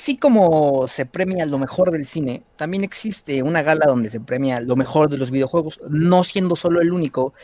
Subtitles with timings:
[0.00, 4.58] así como se premia lo mejor del cine, también existe una gala donde se premia
[4.62, 7.34] lo mejor de los videojuegos, no siendo solo el único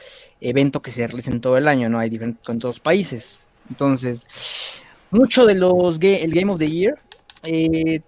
[0.40, 1.98] evento que se realiza en todo el año, ¿no?
[1.98, 3.38] Hay diferentes con todos los países.
[3.68, 6.98] Entonces, mucho de los el Game of the Year
[7.42, 8.00] eh,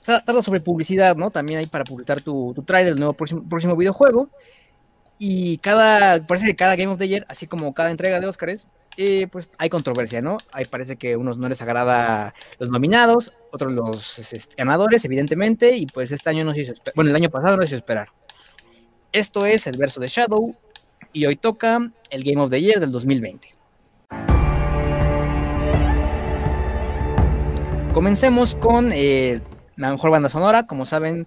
[0.00, 1.32] trata sobre publicidad, ¿no?
[1.32, 4.28] También hay para publicar tu, tu trailer del nuevo próximo, videojuego.
[5.18, 8.68] Y cada, parece que cada Game of the Year, así como cada entrega de Oscars,
[8.96, 10.38] eh, pues hay controversia, ¿no?
[10.52, 15.86] Ahí parece que unos no les agrada los nominados, otros los este, ganadores, evidentemente, y
[15.86, 18.08] pues este año no se hizo bueno, el año pasado no se hizo esperar.
[19.12, 20.56] Esto es el verso de Shadow,
[21.16, 21.80] y hoy toca
[22.10, 23.48] el Game of the Year del 2020.
[27.94, 29.40] Comencemos con eh,
[29.76, 31.26] la mejor banda sonora, como saben,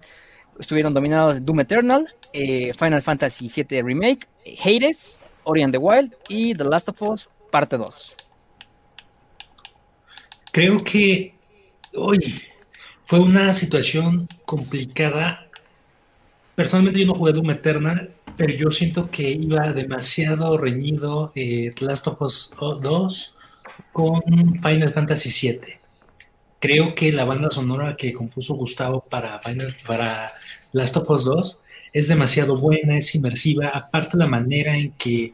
[0.60, 4.28] estuvieron dominados Doom Eternal, eh, Final Fantasy VII Remake,
[4.64, 8.16] Hades, Ori and the Wild y The Last of Us parte 2.
[10.52, 11.34] Creo que
[11.94, 12.42] hoy
[13.04, 15.48] fue una situación complicada.
[16.54, 22.08] Personalmente yo no jugué Doom Eternal, pero yo siento que iba demasiado reñido eh, Last
[22.08, 23.36] of Us 2
[23.92, 24.22] con
[24.62, 25.60] Final Fantasy VII.
[26.58, 30.32] Creo que la banda sonora que compuso Gustavo para, Final, para
[30.72, 31.60] Last of Us 2
[31.92, 35.32] es demasiado buena, es inmersiva, aparte la manera en que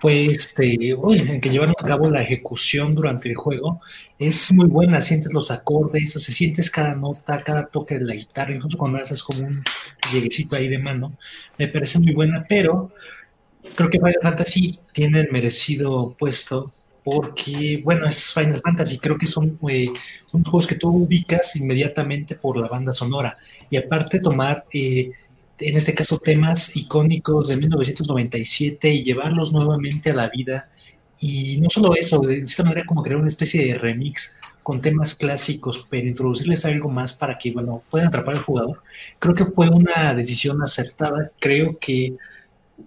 [0.00, 0.78] pues este,
[1.40, 3.80] que llevaron a cabo la ejecución durante el juego
[4.18, 8.54] es muy buena, sientes los acordes, se sientes cada nota, cada toque de la guitarra,
[8.54, 9.62] incluso cuando haces como un
[10.12, 11.16] lleguecito ahí de mano,
[11.58, 12.92] me parece muy buena, pero
[13.74, 16.72] creo que Final Fantasy tiene el merecido puesto
[17.04, 19.86] porque, bueno, es Final Fantasy, creo que son, eh,
[20.26, 23.38] son juegos que tú ubicas inmediatamente por la banda sonora.
[23.70, 24.64] Y aparte tomar...
[24.72, 25.12] Eh,
[25.60, 30.70] en este caso temas icónicos de 1997 y llevarlos nuevamente a la vida.
[31.20, 35.14] Y no solo eso, de esta manera como crear una especie de remix con temas
[35.14, 38.82] clásicos, pero introducirles algo más para que, bueno, puedan atrapar al jugador.
[39.18, 41.26] Creo que fue una decisión acertada.
[41.40, 42.14] Creo que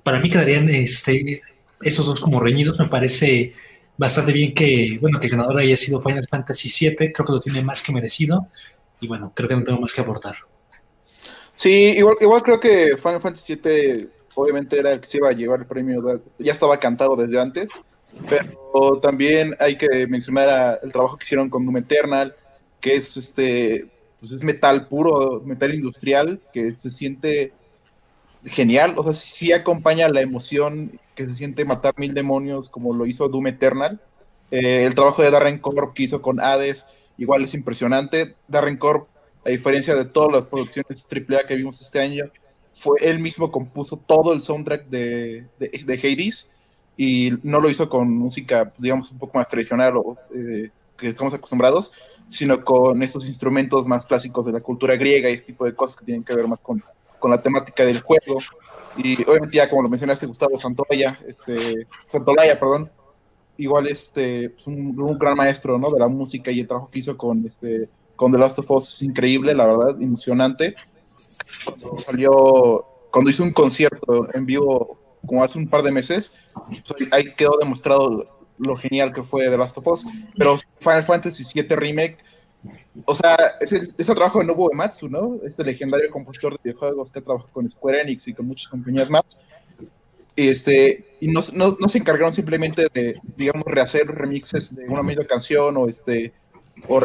[0.04, 1.42] para mí quedarían este,
[1.82, 2.80] esos dos como reñidos.
[2.80, 3.54] Me parece
[3.98, 7.12] bastante bien que, bueno, que el ganador haya sido Final Fantasy VII.
[7.12, 8.48] Creo que lo tiene más que merecido.
[9.00, 10.36] Y bueno, creo que no tengo más que aportar.
[11.56, 15.34] Sí, igual, igual creo que Final Fantasy VII obviamente era el que se iba a
[15.34, 17.70] llevar el premio, ya estaba cantado desde antes,
[18.28, 22.36] pero también hay que mencionar el trabajo que hicieron con Doom Eternal,
[22.80, 23.88] que es este
[24.20, 27.54] pues es metal puro, metal industrial, que se siente
[28.44, 33.06] genial, o sea, sí acompaña la emoción que se siente matar mil demonios como lo
[33.06, 34.00] hizo Doom Eternal.
[34.52, 36.88] Eh, el trabajo de Darren Corp que hizo con Hades
[37.18, 38.36] igual es impresionante.
[38.48, 39.08] Darren Corp
[39.46, 42.26] a diferencia de todas las producciones AAA que vimos este año,
[42.74, 46.50] fue él mismo compuso todo el soundtrack de, de, Hades
[46.96, 51.34] y no lo hizo con música, digamos, un poco más tradicional o eh, que estamos
[51.34, 51.92] acostumbrados,
[52.30, 55.96] sino con estos instrumentos más clásicos de la cultura griega y este tipo de cosas
[55.96, 56.84] que tienen que ver más con,
[57.20, 58.38] con la temática del juego.
[58.98, 62.90] Y obviamente ya como lo mencionaste Gustavo Santolaya, este, Santolaya, perdón,
[63.58, 65.92] igual este, pues, un, un, gran maestro ¿no?
[65.92, 67.90] de la música y el trabajo que hizo con este,
[68.22, 70.76] con The Last of Us es increíble, la verdad, emocionante.
[71.66, 76.32] Cuando salió, cuando hizo un concierto en vivo como hace un par de meses,
[76.88, 80.06] pues ahí quedó demostrado lo genial que fue The Last of Us.
[80.38, 82.20] Pero Final Fantasy VII Remake,
[83.06, 85.40] o sea, es el, trabajo de Nobuo Ematsu, ¿no?
[85.44, 89.24] Este legendario compositor de videojuegos que trabaja con Square Enix y con muchas compañías más.
[90.36, 95.26] Este, y no, no, no, se encargaron simplemente de, digamos, rehacer remixes de una misma
[95.26, 96.34] canción o este
[96.88, 97.02] o,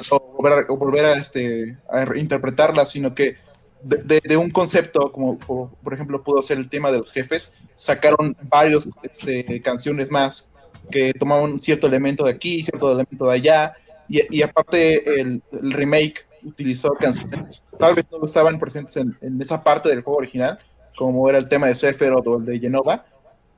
[0.78, 3.37] volver, a, este, a interpretarla, sino que
[3.82, 8.88] de, un concepto, como por, ejemplo pudo ser el tema de los jefes, sacaron varios
[9.03, 10.50] este, canciones más
[10.91, 13.75] que tomaban cierto elemento de aquí, cierto elemento de allá,
[14.09, 20.03] y, aparte el, remake utilizó canciones tal vez no estaban presentes en, esa parte del
[20.03, 20.59] juego original,
[20.97, 23.04] como era el tema de Sephiroth o el de Genova,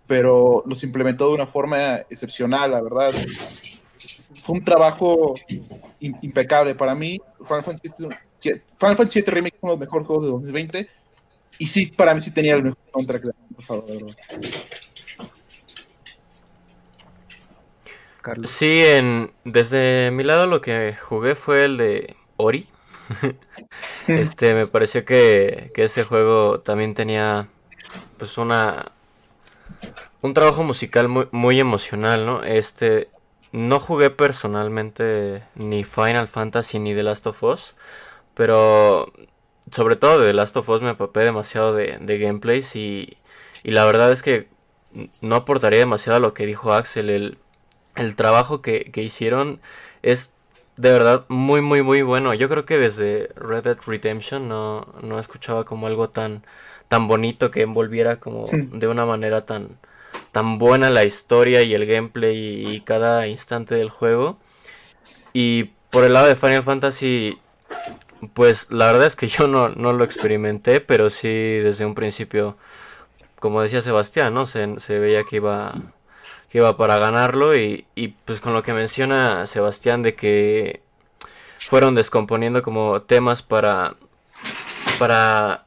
[0.06, 3.12] pero los implementó de una forma excepcional, la verdad.
[4.42, 5.34] Fue un trabajo
[6.00, 7.20] impecable para mí.
[7.46, 10.88] Final Fantasy, VII Remake es uno de los mejores juegos de 2020
[11.58, 13.84] y sí, para mí sí tenía el mejor del año pasado,
[18.22, 18.50] Carlos.
[18.50, 22.68] Sí, en, desde mi lado lo que jugué fue el de Ori.
[24.06, 27.48] este, me pareció que, que ese juego también tenía
[28.18, 28.92] pues una
[30.20, 32.42] un trabajo musical muy, muy emocional, ¿no?
[32.42, 33.08] Este,
[33.52, 37.74] no jugué personalmente ni Final Fantasy ni The Last of Us,
[38.34, 39.12] pero
[39.72, 43.18] sobre todo de The Last of Us me apapé demasiado de, de gameplays y,
[43.62, 44.48] y, la verdad es que
[45.20, 47.10] no aportaría demasiado a lo que dijo Axel.
[47.10, 47.38] El,
[47.96, 49.60] el trabajo que, que, hicieron
[50.02, 50.30] es
[50.76, 52.34] de verdad muy, muy, muy bueno.
[52.34, 56.44] Yo creo que desde Red Dead Redemption no, no escuchaba como algo tan,
[56.88, 59.78] tan bonito que envolviera como de una manera tan,
[60.38, 64.38] tan buena la historia y el gameplay y, cada instante del juego.
[65.32, 67.40] Y por el lado de Final Fantasy,
[68.34, 72.56] pues la verdad es que yo no, no lo experimenté, pero sí desde un principio,
[73.40, 74.46] como decía Sebastián, ¿no?
[74.46, 75.74] Se, se veía que iba
[76.50, 80.82] que iba para ganarlo y, y pues con lo que menciona Sebastián de que
[81.58, 83.96] fueron descomponiendo como temas para
[85.00, 85.66] para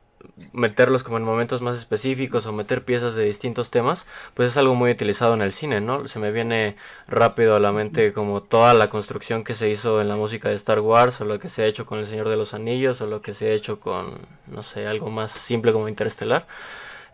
[0.53, 4.75] meterlos como en momentos más específicos o meter piezas de distintos temas, pues es algo
[4.75, 6.07] muy utilizado en el cine, ¿no?
[6.07, 6.75] Se me viene
[7.07, 10.55] rápido a la mente como toda la construcción que se hizo en la música de
[10.55, 13.07] Star Wars o lo que se ha hecho con El Señor de los Anillos o
[13.07, 16.47] lo que se ha hecho con, no sé, algo más simple como Interestelar.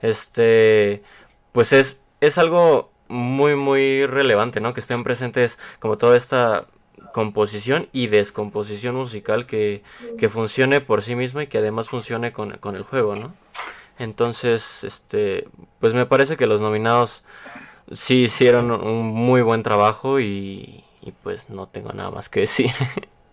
[0.01, 1.03] Este,
[1.51, 4.74] pues es, es algo muy, muy relevante, ¿no?
[4.74, 6.68] Que estén presentes como toda esta
[7.17, 9.81] composición y descomposición musical que,
[10.19, 13.33] que funcione por sí misma y que además funcione con, con, el juego, ¿no?
[13.97, 15.47] Entonces, este,
[15.79, 17.23] pues me parece que los nominados
[17.91, 22.69] sí hicieron un muy buen trabajo y, y pues no tengo nada más que decir.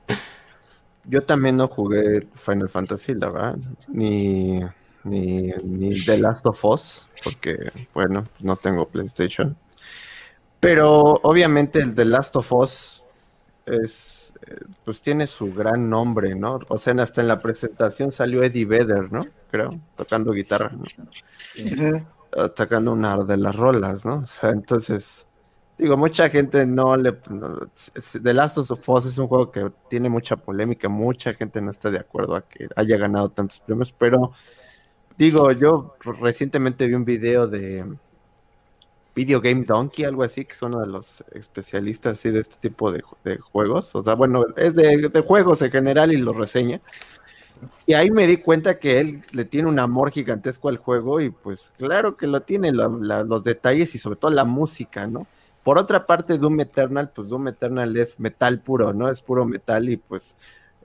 [1.04, 3.58] Yo también no jugué Final Fantasy, la verdad,
[3.88, 4.60] ni,
[5.02, 9.54] ni, ni The Last of Us, porque, bueno, no tengo PlayStation.
[10.58, 12.94] Pero obviamente el The Last of Us
[13.66, 14.32] es,
[14.84, 16.61] pues tiene su gran nombre, ¿no?
[16.69, 19.20] O sea, hasta en la presentación salió Eddie Vedder, ¿no?
[19.50, 20.84] Creo, tocando guitarra, ¿no?
[22.55, 24.16] Tocando una de las rolas, ¿no?
[24.16, 25.26] O sea, entonces,
[25.78, 27.12] digo, mucha gente no le...
[28.22, 31.90] The Last of Us es un juego que tiene mucha polémica, mucha gente no está
[31.90, 34.32] de acuerdo a que haya ganado tantos premios, pero
[35.17, 37.84] digo, yo recientemente vi un video de
[39.14, 42.90] Video Game Donkey, algo así, que es uno de los especialistas así, de este tipo
[42.90, 43.02] de,
[43.38, 43.94] juegos.
[43.94, 46.81] O sea, bueno, es de, juegos en general y lo reseña.
[47.87, 51.31] Y ahí me di cuenta que él le tiene un amor gigantesco al juego y
[51.31, 55.26] pues claro que lo tiene, los detalles y sobre todo la música, ¿no?
[55.62, 59.08] Por otra parte, Doom Eternal, pues Doom Eternal es metal puro, ¿no?
[59.08, 60.37] Es puro metal y pues,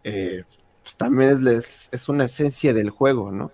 [0.03, 0.43] eh,
[0.83, 3.51] pues también es, es una esencia del juego, ¿no?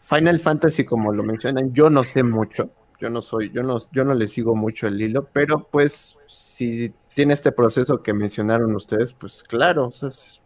[0.00, 4.04] Final Fantasy, como lo mencionan, yo no sé mucho yo no soy, yo no, yo
[4.04, 9.12] no le sigo mucho el hilo, pero pues si tiene este proceso que mencionaron ustedes,
[9.12, 10.40] pues claro, es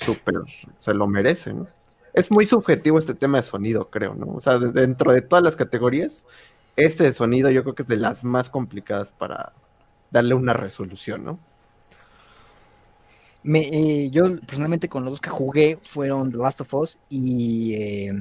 [0.00, 0.42] súper,
[0.78, 1.66] se lo merece, ¿no?
[2.12, 4.34] Es muy subjetivo este tema de sonido, creo, ¿no?
[4.34, 6.24] O sea, dentro de todas las categorías,
[6.76, 9.52] este sonido yo creo que es de las más complicadas para
[10.10, 11.38] darle una resolución, ¿no?
[13.42, 17.74] Me, eh, yo personalmente con los dos que jugué fueron The Last of Us y...
[17.74, 18.12] Eh,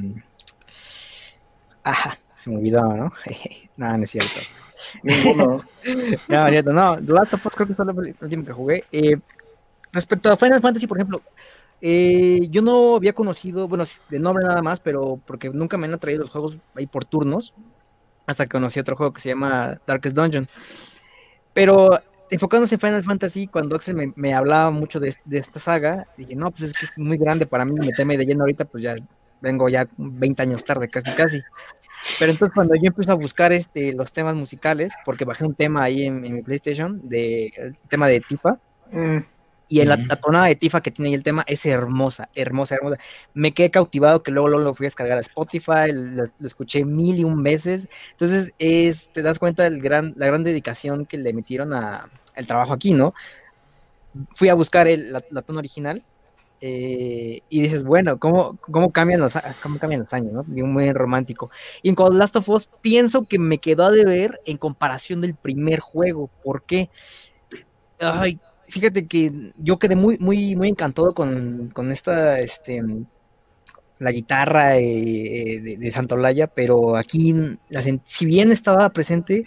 [1.84, 3.12] ajá, se me olvidaba, ¿no?
[3.78, 4.40] no, no es cierto.
[5.04, 5.64] Ninguno.
[6.28, 6.98] no, es cierto, no.
[6.98, 8.84] The Last of Us creo que fue el último que jugué.
[8.92, 9.18] Eh,
[9.94, 11.22] respecto a Final Fantasy, por ejemplo,
[11.80, 15.94] eh, yo no había conocido, bueno, de nombre nada más, pero porque nunca me han
[15.94, 17.54] atraído los juegos ahí por turnos,
[18.26, 20.48] hasta que conocí otro juego que se llama Darkest Dungeon.
[21.54, 21.92] Pero
[22.30, 26.36] enfocándose en Final Fantasy, cuando Axel me, me hablaba mucho de, de, esta saga, dije,
[26.36, 28.96] no, pues es que es muy grande para mí meterme de lleno ahorita, pues ya
[29.44, 31.44] vengo ya 20 años tarde, casi casi.
[32.20, 35.84] Pero entonces cuando yo empiezo a buscar este, los temas musicales, porque bajé un tema
[35.84, 38.58] ahí en, mi PlayStation, de, el tema de Tifa,
[38.92, 39.18] mm.
[39.70, 42.98] y en la, tonada de Tifa que tiene ahí el tema es hermosa, hermosa, hermosa.
[43.34, 47.20] Me quedé cautivado que luego, luego lo fui a descargar a Spotify, lo, escuché mil
[47.20, 47.90] y un veces.
[48.12, 52.74] Entonces es, te das cuenta de gran, la gran dedicación que le metieron al trabajo
[52.74, 53.14] aquí, ¿no?
[54.36, 56.04] Fui a buscar el, la, la tono original
[56.62, 60.34] eh, y dices, bueno, ¿cómo, cómo, cambian los, cómo cambian los años?
[60.34, 60.44] ¿no?
[60.44, 61.52] Muy romántico.
[61.82, 65.36] Y en cuanto Last of Us, pienso que me quedó a deber en comparación del
[65.36, 66.30] primer juego.
[66.44, 66.88] ¿Por qué?
[68.00, 72.82] Ay, fíjate que yo quedé muy, muy, muy encantado con, con esta, este,
[74.00, 77.36] la guitarra eh, de, de Santolaya, pero aquí,
[78.04, 79.46] si bien estaba presente,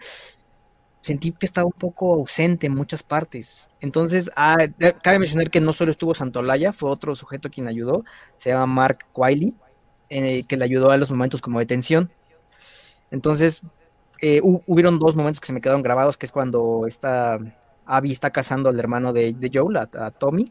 [1.07, 3.71] sentí que estaba un poco ausente en muchas partes.
[3.81, 4.57] Entonces, ah,
[5.05, 8.05] cabe mencionar que no solo estuvo Santolaya, fue otro sujeto quien ayudó,
[8.37, 9.55] se llama Mark Wiley,
[10.09, 12.11] que le ayudó a los momentos como de tensión.
[13.13, 13.63] Entonces,
[14.21, 17.39] eh, hubieron dos momentos que se me quedaron grabados, que es cuando esta
[17.85, 20.51] Abby está casando al hermano de, de Joel, a, Tommy.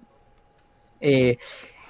[1.01, 1.35] Eh,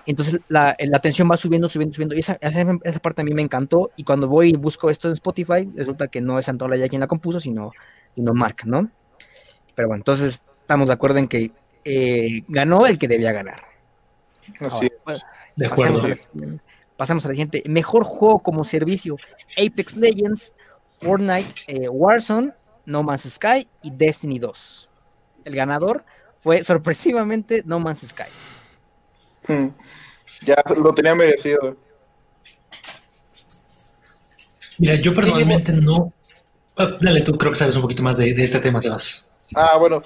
[0.07, 2.15] entonces la, la, tensión va subiendo, subiendo, subiendo.
[2.15, 3.91] Y esa, esa, parte a mí me encantó.
[3.95, 7.07] Y cuando voy y busco esto en Spotify, resulta que no es Santolaya quien la
[7.07, 7.71] compuso, sino
[8.15, 8.89] sino Mark, ¿no?
[9.75, 11.51] Pero bueno, entonces estamos de acuerdo en que
[11.83, 13.59] eh, ganó el que debía ganar.
[14.59, 15.23] Así pues,
[15.55, 16.03] de acuerdo.
[16.97, 17.63] Pasamos a, la, siguiente.
[17.67, 19.17] Mejor juego como servicio:
[19.57, 20.53] Apex Legends,
[20.99, 22.53] Fortnite, eh, Warzone,
[22.85, 24.89] No Man's Sky y Destiny 2.
[25.43, 26.05] El ganador
[26.37, 28.23] fue sorpresivamente No Man's Sky.
[29.47, 29.67] Mm.
[30.45, 31.77] Ya lo tenía merecido.
[34.77, 36.13] Mira, yo personalmente no.
[36.77, 39.29] Ah, dale, tú creo que sabes un poquito más de, este tema, Sebas.
[39.55, 40.01] Ah, bueno.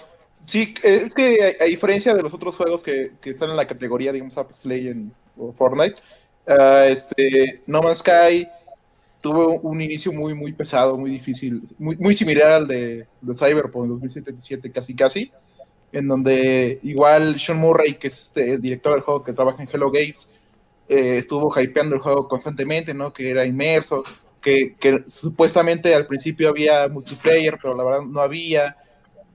[0.45, 4.11] Sí, es que a, diferencia de los otros juegos que, que están en la categoría,
[4.11, 6.01] digamos, Apex Legends o Fortnite,
[6.47, 8.47] ah, este, No Man's Sky
[9.21, 13.89] tuvo un inicio muy, muy pesado, muy difícil, muy, muy similar al de, de Cyberpunk
[13.89, 15.31] 2077, casi casi,
[15.91, 19.69] en donde igual Sean Murray, que es este, el director del juego que trabaja en
[19.71, 20.29] Hello Games,
[20.87, 23.13] eh, estuvo hypeando el juego constantemente, ¿no?
[23.13, 24.03] Que era inmerso,
[24.41, 28.77] que, supuestamente al principio había multiplayer, pero la verdad no había,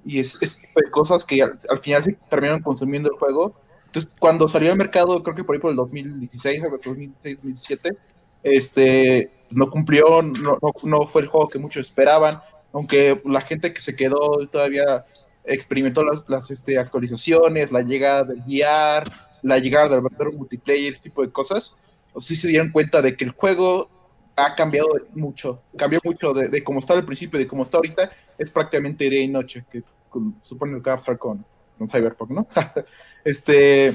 [0.04, 3.54] y es, tipo de cosas que al, al final se terminaron consumiendo el juego.
[3.86, 7.36] Entonces, cuando salió al mercado, creo que por ahí por el 2016, algo así, 2016,
[7.36, 7.96] 2017,
[8.42, 12.40] este, no cumplió, no, no, no fue el juego que muchos esperaban,
[12.72, 14.18] aunque la gente que se quedó
[14.50, 15.04] todavía
[15.44, 19.08] experimentó las, las este, actualizaciones, la llegada del VR,
[19.42, 21.76] la llegada del verdadero multiplayer, ese tipo de cosas,
[22.12, 23.90] o sí se dieron cuenta de que el juego
[24.36, 28.50] ha cambiado mucho, cambió mucho de, cómo estaba al principio, de cómo está ahorita, es
[28.50, 31.44] prácticamente día y noche, que con- supone que va con,
[31.88, 32.46] Cyberpunk, ¿no?
[33.24, 33.94] este,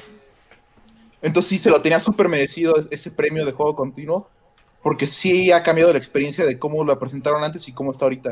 [1.21, 4.29] entonces sí se lo tenía súper merecido ese premio de juego continuo,
[4.81, 8.31] porque sí ha cambiado la experiencia de cómo lo presentaron antes y cómo está ahorita.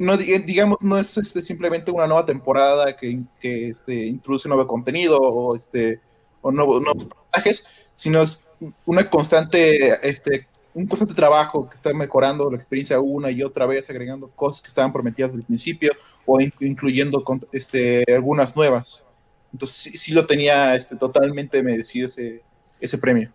[0.00, 4.66] No, di- digamos, no es este, simplemente una nueva temporada que, que este, introduce nuevo
[4.66, 6.00] contenido o, este,
[6.42, 8.42] o nuevo- nuevos personajes, sino es
[8.84, 13.88] una constante, este, un constante trabajo que está mejorando la experiencia una y otra vez,
[13.88, 15.92] agregando cosas que estaban prometidas desde el principio
[16.26, 19.06] o in- incluyendo este, algunas nuevas.
[19.52, 22.42] Entonces sí, sí lo tenía este, totalmente merecido ese,
[22.78, 23.30] ese premio.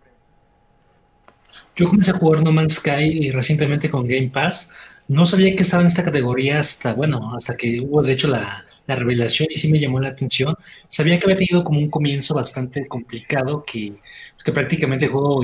[1.74, 4.70] Yo comencé a jugar No Man's Sky recientemente con Game Pass.
[5.08, 8.64] No sabía que estaba en esta categoría hasta, bueno, hasta que hubo de hecho la,
[8.86, 10.54] la revelación y sí me llamó la atención.
[10.88, 13.94] Sabía que había tenido como un comienzo bastante complicado, que,
[14.34, 15.40] pues, que prácticamente el juego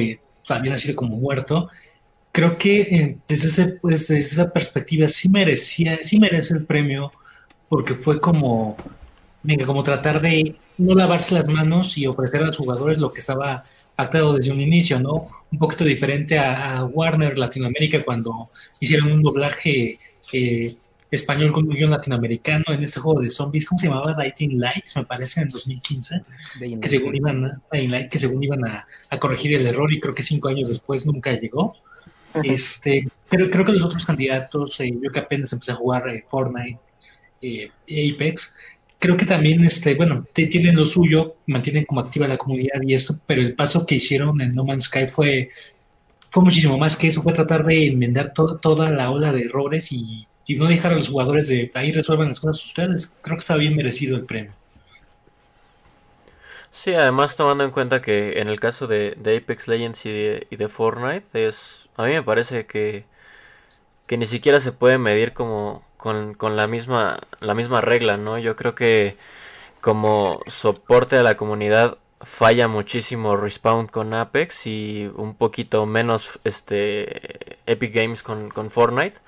[0.48, 1.68] también ha sido como muerto.
[2.32, 7.12] Creo que eh, desde, ese, pues, desde esa perspectiva sí merecía, sí merece el premio,
[7.68, 8.76] porque fue como,
[9.42, 13.20] venga, como tratar de no lavarse las manos y ofrecer a los jugadores lo que
[13.20, 13.64] estaba
[13.94, 15.28] pactado desde un inicio, ¿no?
[15.50, 18.48] Un poquito diferente a, a Warner Latinoamérica cuando
[18.80, 19.98] hicieron un doblaje
[20.32, 20.76] eh,
[21.10, 24.12] español con un guion latinoamericano en este juego de zombies, ¿cómo se llamaba?
[24.16, 26.22] Lighting Lights, me parece, en 2015,
[26.60, 29.98] De que según iban a, Dying que según iban a, a corregir el error y
[30.00, 31.74] creo que cinco años después nunca llegó.
[32.44, 36.24] Este, creo, creo que los otros candidatos, eh, yo que apenas empecé a jugar eh,
[36.28, 36.78] Fortnite,
[37.40, 37.70] eh,
[38.14, 38.54] Apex,
[38.98, 42.94] creo que también, este, bueno, te- tienen lo suyo, mantienen como activa la comunidad y
[42.94, 45.50] esto, pero el paso que hicieron en No Man's Sky fue,
[46.30, 49.90] fue muchísimo más que eso, fue tratar de enmendar to- toda la ola de errores
[49.92, 53.14] y, y no dejar a los jugadores de ahí resuelvan las cosas ustedes.
[53.20, 54.52] Creo que está bien merecido el premio.
[56.72, 61.48] Sí, además tomando en cuenta que en el caso de, Apex Legends y de, Fortnite,
[61.48, 63.04] es, a mí me parece que,
[64.06, 68.38] que ni siquiera se puede medir como con, con la misma, la misma regla, ¿no?
[68.38, 69.16] Yo creo que
[69.82, 77.56] como soporte a la comunidad falla muchísimo Respawn con Apex y un poquito menos este
[77.66, 79.18] Epic Games con, con Fortnite.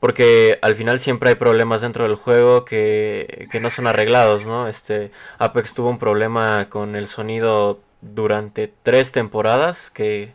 [0.00, 4.66] Porque al final siempre hay problemas dentro del juego que, que no son arreglados, ¿no?
[4.66, 10.32] Este, Apex tuvo un problema con el sonido durante tres temporadas que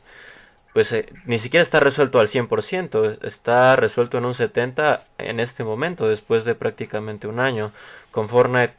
[0.74, 5.64] pues eh, ni siquiera está resuelto al 100%, está resuelto en un 70% en este
[5.64, 7.72] momento, después de prácticamente un año.
[8.12, 8.74] Con Fortnite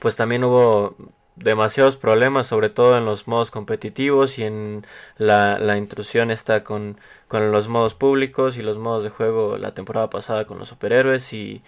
[0.00, 0.96] pues también hubo
[1.36, 4.86] demasiados problemas, sobre todo en los modos competitivos y en
[5.18, 6.98] la, la intrusión esta con,
[7.28, 11.32] con los modos públicos y los modos de juego la temporada pasada con los superhéroes
[11.32, 11.62] y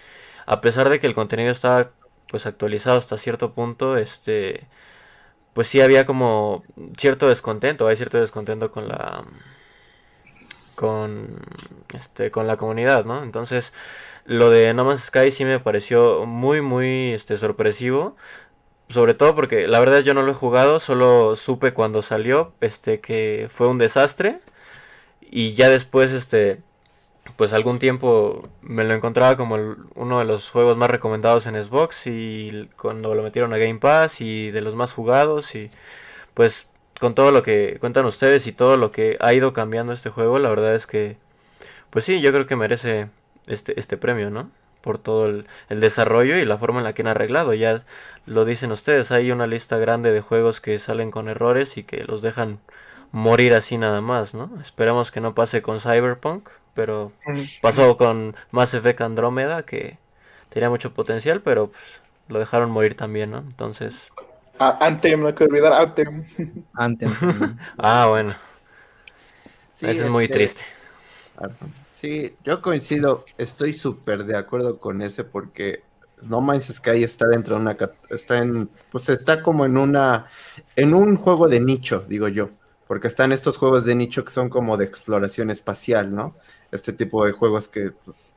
[0.46, 1.90] a pesar de que el contenido estaba
[2.28, 4.66] pues actualizado hasta cierto punto, este
[5.54, 6.64] pues sí había como
[6.98, 9.24] cierto descontento, hay cierto descontento con la
[10.74, 11.40] con
[11.92, 13.22] este con la comunidad, ¿no?
[13.22, 13.72] Entonces,
[14.26, 18.16] lo de No Man's Sky sí me pareció muy muy este sorpresivo,
[18.88, 23.00] sobre todo porque la verdad yo no lo he jugado, solo supe cuando salió este
[23.00, 24.40] que fue un desastre
[25.20, 26.60] y ya después este
[27.36, 29.56] pues algún tiempo me lo encontraba como
[29.94, 34.20] uno de los juegos más recomendados en Xbox y cuando lo metieron a Game Pass
[34.20, 35.70] y de los más jugados y
[36.34, 36.66] pues
[37.00, 40.38] con todo lo que cuentan ustedes y todo lo que ha ido cambiando este juego,
[40.38, 41.16] la verdad es que
[41.90, 43.08] pues sí, yo creo que merece
[43.46, 44.50] este, este premio, ¿no?
[44.84, 47.54] Por todo el, el desarrollo y la forma en la que han arreglado.
[47.54, 47.82] Ya
[48.26, 52.04] lo dicen ustedes, hay una lista grande de juegos que salen con errores y que
[52.04, 52.58] los dejan
[53.10, 54.50] morir así nada más, ¿no?
[54.60, 57.12] Esperamos que no pase con Cyberpunk, pero
[57.62, 59.96] pasó con Mass Effect Andrómeda que
[60.50, 61.82] tenía mucho potencial, pero pues
[62.28, 63.38] lo dejaron morir también, ¿no?
[63.38, 63.94] Entonces.
[64.58, 66.24] Ah, Anthem, no hay que olvidar Anthem.
[66.74, 67.10] Anthem.
[67.78, 68.34] ah, bueno.
[69.70, 70.62] Sí, Eso es muy que- triste.
[72.04, 75.84] Sí, yo coincido, estoy súper de acuerdo con ese porque
[76.20, 77.78] No Man's Sky está dentro de una
[78.10, 80.26] está en pues está como en una
[80.76, 82.50] en un juego de nicho, digo yo,
[82.86, 86.36] porque están estos juegos de nicho que son como de exploración espacial, ¿no?
[86.72, 88.36] Este tipo de juegos que pues,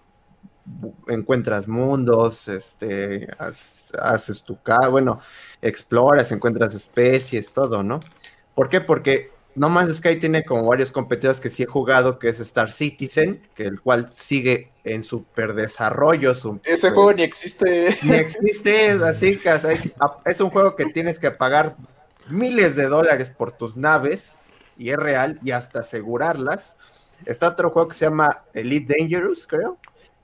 [1.10, 5.20] encuentras mundos, este haces tu casa, bueno,
[5.62, 8.00] exploras, encuentras especies, todo, ¿no?
[8.56, 8.80] ¿Por qué?
[8.80, 12.70] Porque no Man's Sky tiene como varios competidores que sí he jugado, que es Star
[12.70, 16.36] Citizen, que el cual sigue en super desarrollo.
[16.36, 17.98] Su, Ese juego ni existe.
[18.04, 19.60] ni existe, es así que
[20.26, 21.76] es un juego que tienes que pagar
[22.30, 24.36] miles de dólares por tus naves,
[24.78, 26.78] y es real, y hasta asegurarlas.
[27.26, 29.80] Está otro juego que se llama Elite Dangerous, creo,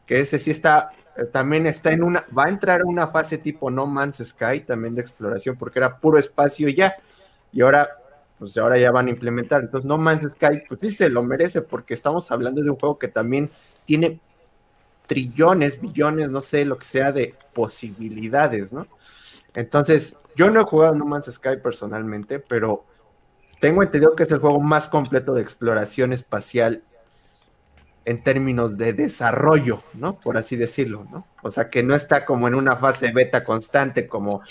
[0.06, 3.40] que ese sí está, eh, también está en una, va a entrar en una fase
[3.40, 6.96] tipo No Man's Sky, también de exploración, porque era puro espacio ya,
[7.52, 7.90] y ahora,
[8.44, 9.62] pues ahora ya van a implementar.
[9.62, 13.00] Entonces No Man's Sky, pues sí se lo merece, porque estamos hablando de un juego
[13.00, 13.50] que también
[13.86, 14.20] tiene
[15.08, 18.88] trillones, billones, no sé, lo que sea de posibilidades, ¿no?
[19.54, 22.84] Entonces, yo no he jugado No Man's Sky personalmente, pero
[23.62, 26.84] tengo entendido que es el juego más completo de exploración espacial
[28.04, 30.20] en términos de desarrollo, ¿no?
[30.20, 31.28] Por así decirlo, ¿no?
[31.44, 34.42] O sea, que no está como en una fase beta constante como,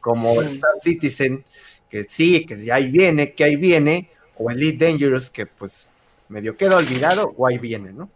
[0.00, 1.44] como Star Citizen,
[1.92, 4.08] que sí, que ahí viene, que ahí viene,
[4.38, 5.92] o Elite Dangerous, que pues
[6.30, 8.08] medio queda olvidado, o ahí viene, ¿no?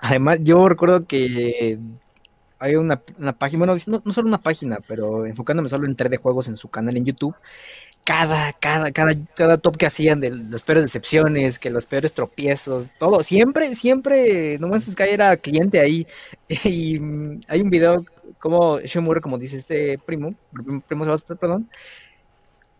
[0.00, 1.78] Además, yo recuerdo que
[2.58, 6.16] hay una, una página, bueno, no, no solo una página, pero enfocándome solo en 3D
[6.16, 7.36] juegos en su canal en YouTube,
[8.02, 12.86] cada, cada, cada, cada top que hacían de las peores decepciones, que los peores tropiezos,
[12.98, 16.06] todo, siempre, siempre, No Man's Sky era cliente ahí,
[16.64, 16.98] y
[17.46, 18.06] hay un video
[18.38, 20.34] como Shenmue, como dice este primo,
[20.88, 21.68] primo Sebastián, perdón,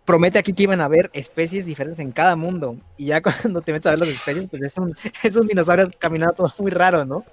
[0.05, 2.77] promete aquí que iban a haber especies diferentes en cada mundo.
[2.97, 5.91] Y ya cuando te metes a ver las especies, pues es un, es un dinosaurio
[5.99, 7.25] caminando todo muy raro, ¿no?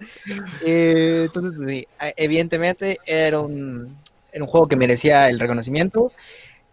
[0.62, 3.98] Eh, entonces, pues, sí, evidentemente era un,
[4.48, 6.12] juego que merecía el reconocimiento.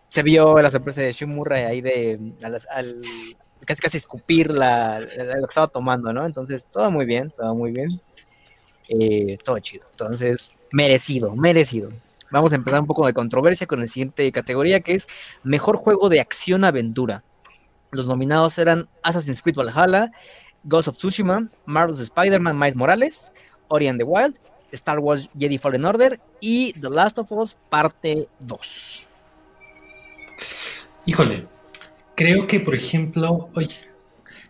[0.09, 3.03] Se vio la sorpresa de Shin Murray ahí de a al
[3.66, 6.25] casi casi escupir la- lo que estaba tomando, ¿no?
[6.25, 8.01] Entonces, todo muy bien, todo muy bien.
[8.88, 9.87] Eh, todo chido.
[9.90, 11.90] Entonces, merecido, merecido.
[12.31, 15.07] Vamos a empezar un poco de controversia con la siguiente categoría, que es
[15.43, 17.25] Mejor Juego de Acción-Aventura.
[17.91, 20.11] Los nominados eran Assassin's Creed Valhalla,
[20.64, 23.33] Ghost of Tsushima, Marvel's Spider-Man Miles Morales,
[23.69, 24.38] Ori the Wild,
[24.73, 29.07] Star Wars Jedi Fallen Order y The Last of Us Parte 2.
[31.07, 31.47] Híjole,
[32.14, 33.77] creo que, por ejemplo, oye,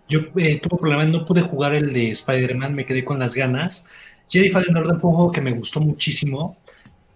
[0.09, 3.87] yo eh, tuve problemas, no pude jugar el de Spider-Man, me quedé con las ganas.
[4.29, 6.57] Jedi Fallen Order fue un juego que me gustó muchísimo.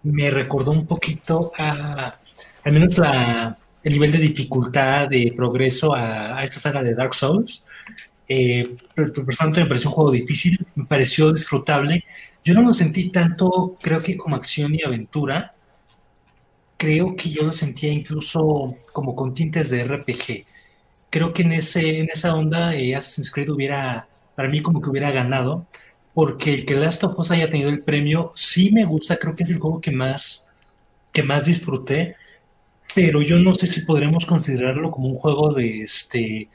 [0.03, 2.19] Me recordó un poquito a,
[2.63, 7.15] al menos la, el nivel de dificultad, de progreso a, a esta saga de Dark
[7.15, 7.65] Souls.
[8.27, 12.05] Eh, pero personalmente me pareció un juego difícil, me pareció disfrutable.
[12.43, 15.53] Yo no lo sentí tanto, creo que como acción y aventura,
[16.77, 20.45] creo que yo lo sentía incluso como con tintes de RPG.
[21.09, 24.89] Creo que en, ese, en esa onda eh, Assassin's Creed hubiera, para mí como que
[24.89, 25.67] hubiera ganado,
[26.13, 29.43] porque el que Last of Us haya tenido el premio sí me gusta, creo que
[29.43, 30.45] es el juego que más,
[31.11, 32.15] que más disfruté,
[32.95, 36.49] pero yo no sé si podremos considerarlo como un juego de este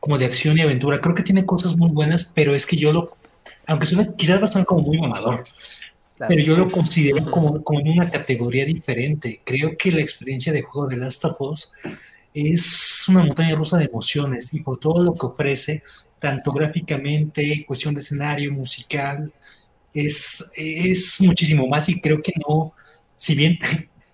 [0.00, 1.00] como de acción y aventura.
[1.00, 3.16] Creo que tiene cosas muy buenas, pero es que yo lo,
[3.66, 5.42] aunque suene quizás bastante como muy mamador,
[6.16, 6.34] Claro.
[6.34, 9.42] pero yo lo considero como, como en una categoría diferente.
[9.44, 11.72] Creo que la experiencia de juego de Last of Us
[12.32, 15.82] es una montaña rusa de emociones y por todo lo que ofrece,
[16.18, 19.32] tanto gráficamente, cuestión de escenario, musical,
[19.94, 22.72] es, es muchísimo más y creo que no,
[23.16, 23.58] si bien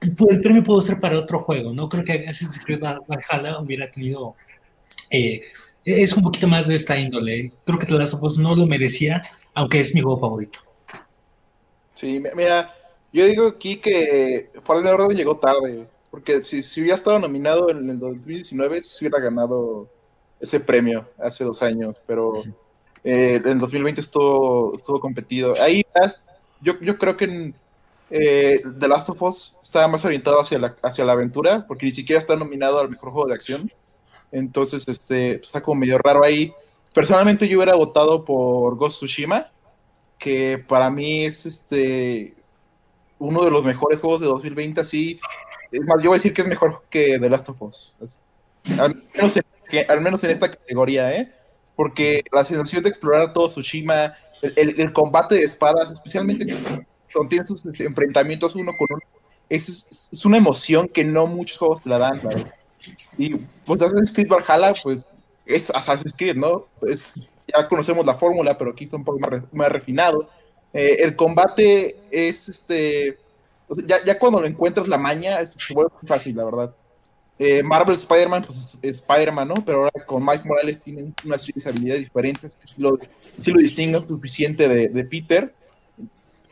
[0.01, 4.35] el premio pudo ser para otro juego, no creo que Assassin's Creed Valhalla hubiera tenido...
[5.11, 5.43] eh,
[5.85, 7.53] es un poquito más de esta índole.
[7.65, 9.21] Creo que The Last of no lo merecía,
[9.55, 10.61] aunque es mi juego favorito.
[11.95, 12.73] Sí, mi- mira,
[13.13, 17.89] yo digo aquí que Fallen Order llegó tarde, porque si, si hubiera estado nominado en
[17.91, 19.89] el 2019, se hubiera ganado
[20.43, 22.43] ese premio hace dos años, pero
[23.05, 25.55] eh, en el 2020 estuvo, estuvo competido.
[25.63, 25.87] Ahí
[26.61, 27.55] yo, yo creo que en,
[28.11, 31.93] eh, The Last of Us estaba más orientado hacia la, hacia la aventura, porque ni
[31.93, 33.73] siquiera está nominado al mejor juego de acción.
[34.33, 36.53] Entonces, este, está como medio raro ahí.
[36.93, 39.47] Personalmente yo hubiera votado por Ghost Tsushima,
[40.19, 42.35] que para mí es este
[43.19, 45.21] uno de los mejores juegos de 2020, así.
[45.71, 47.95] Es más, yo voy a decir que es mejor que The Last of Us.
[48.79, 51.33] Al menos en, que- al menos en esta categoría, ¿eh?
[51.75, 56.47] Porque la sensación de explorar todo Tsushima, el, el- el combate de espadas, especialmente
[57.13, 59.03] cuando tienes esos enfrentamientos uno con uno,
[59.49, 62.55] es, es una emoción que no muchos juegos te la dan, ¿verdad?
[63.19, 65.07] Y pues Assassin's Creed Valhalla, pues
[65.47, 66.67] es Assassin's Creed, ¿no?
[67.49, 70.29] Ya conocemos la fórmula, pero aquí está un poco más, re- más refinado.
[70.73, 73.19] Eh, el combate es este.
[73.87, 76.75] Ya, ya cuando lo encuentras la maña, es, se vuelve muy fácil, la verdad.
[77.45, 79.55] Eh, Marvel Spider-Man, pues es, es Spider-Man, ¿no?
[79.67, 83.59] Pero ahora con Miles Morales tiene una de habilidades diferentes que sí lo, sí lo
[83.59, 85.53] distinguen suficiente de, de Peter.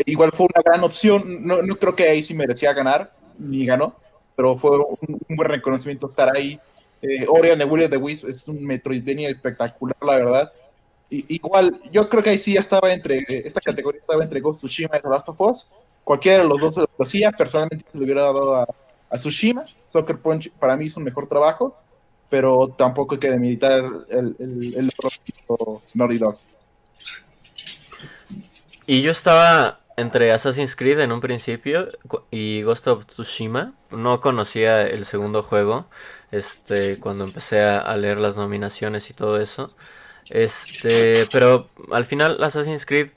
[0.05, 1.47] Igual fue una gran opción.
[1.47, 3.95] No, no creo que ahí sí merecía ganar, ni ganó,
[4.35, 6.59] pero fue un, buen reconocimiento estar ahí.
[7.03, 10.53] Eh, Ori and the Will of the Wisp es un Metroidvania espectacular, la verdad.
[11.09, 14.65] Y, igual, yo creo que ahí sí ya estaba entre, esta categoría estaba entre Ghost
[14.65, 15.71] of Tsushima y The Last of Us.
[16.03, 18.67] Cualquiera de los dos se lo hacía, personalmente le hubiera dado a
[19.19, 19.65] Tsushima.
[19.89, 21.77] Soccer Punch para mí hizo un mejor trabajo,
[22.29, 24.91] pero tampoco hay que demilitar el, el, el
[25.49, 26.37] otro Naughty Dog.
[28.87, 31.89] Y yo estaba entre Assassin's Creed en un principio
[32.31, 33.75] y Ghost of Tsushima.
[33.91, 35.87] No conocía el segundo juego.
[36.31, 39.69] Este, cuando empecé a, a leer las nominaciones y todo eso.
[40.31, 43.11] Este, pero al final Assassin's Creed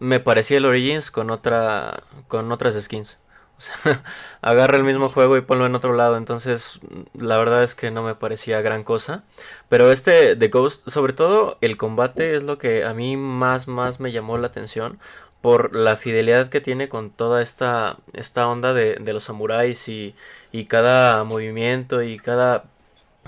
[0.00, 3.18] me parecía el Origins con otra, con otras skins.
[3.58, 4.04] O sea,
[4.40, 6.16] agarra el mismo juego y ponlo en otro lado.
[6.16, 6.80] Entonces,
[7.14, 9.24] la verdad es que no me parecía gran cosa.
[9.68, 14.00] Pero este de Ghost, sobre todo el combate es lo que a mí más, más
[14.00, 14.98] me llamó la atención.
[15.42, 20.14] Por la fidelidad que tiene con toda esta, esta onda de, de los samuráis y,
[20.52, 22.64] y cada movimiento y cada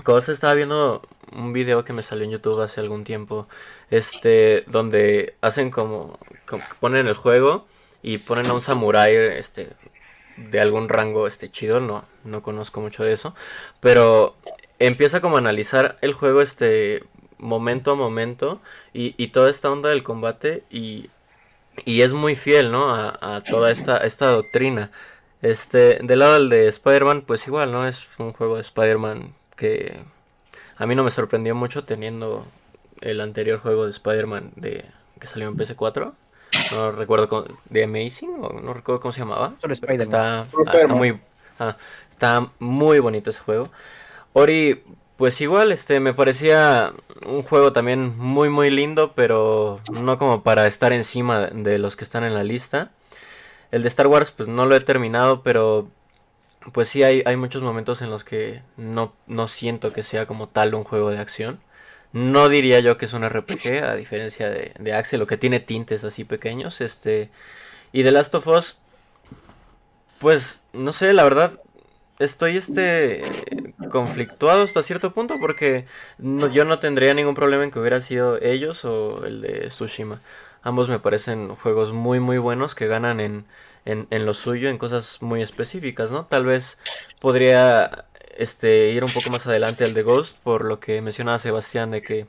[0.03, 0.31] cosa.
[0.31, 3.47] Estaba viendo un video que me salió en YouTube hace algún tiempo.
[3.89, 6.17] Este, donde hacen como,
[6.79, 7.65] ponen el juego
[8.01, 9.73] y ponen a un samurái, este,
[10.49, 11.79] de algún rango, este, chido.
[11.79, 13.35] No, no conozco mucho de eso.
[13.79, 14.35] Pero
[14.79, 17.03] empieza como a analizar el juego, este,
[17.41, 18.61] momento a momento
[18.93, 21.09] y, y toda esta onda del combate y,
[21.85, 22.93] y es muy fiel, ¿no?
[22.93, 24.91] A, toda esta, esta doctrina.
[25.41, 27.87] Este, del lado del de Spider-Man, pues igual, ¿no?
[27.87, 29.99] Es un juego de Spider-Man que
[30.77, 32.45] a mí no me sorprendió mucho teniendo
[33.01, 34.85] el anterior juego de Spider-Man de
[35.19, 36.13] que salió en PS4.
[36.71, 39.53] No recuerdo cómo, de Amazing o no recuerdo cómo se llamaba.
[39.59, 39.73] Solo.
[39.73, 41.19] Está, ah, está muy
[41.59, 41.77] ah,
[42.09, 43.69] está muy bonito ese juego.
[44.33, 44.83] Ori,
[45.17, 46.93] pues igual, este, me parecía
[47.25, 52.03] un juego también muy muy lindo, pero no como para estar encima de los que
[52.03, 52.91] están en la lista.
[53.71, 55.87] El de Star Wars, pues no lo he terminado, pero
[56.73, 60.47] pues sí hay, hay muchos momentos en los que no, no siento que sea como
[60.49, 61.59] tal un juego de acción.
[62.13, 65.59] No diría yo que es un RPG, a diferencia de, de Axel, o que tiene
[65.59, 66.81] tintes así pequeños.
[66.81, 67.29] Este.
[67.93, 68.77] Y The Last of Us.
[70.19, 71.59] Pues, no sé, la verdad.
[72.19, 73.23] Estoy este
[73.89, 75.85] conflictuado hasta cierto punto porque
[76.19, 80.21] yo no tendría ningún problema en que hubiera sido ellos o el de Tsushima.
[80.61, 83.45] Ambos me parecen juegos muy muy buenos que ganan en,
[83.85, 86.25] en, en lo suyo, en cosas muy específicas, ¿no?
[86.25, 86.77] Tal vez
[87.19, 88.05] podría
[88.41, 92.01] este ir un poco más adelante al de Ghost por lo que mencionaba Sebastián de
[92.01, 92.27] que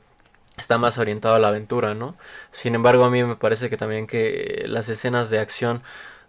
[0.57, 2.15] está más orientado a la aventura, ¿no?
[2.51, 5.81] Sin embargo, a mí me parece que también que las escenas de acción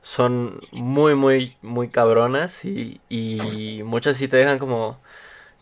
[0.03, 4.99] son muy, muy, muy cabronas y, y muchas sí te dejan como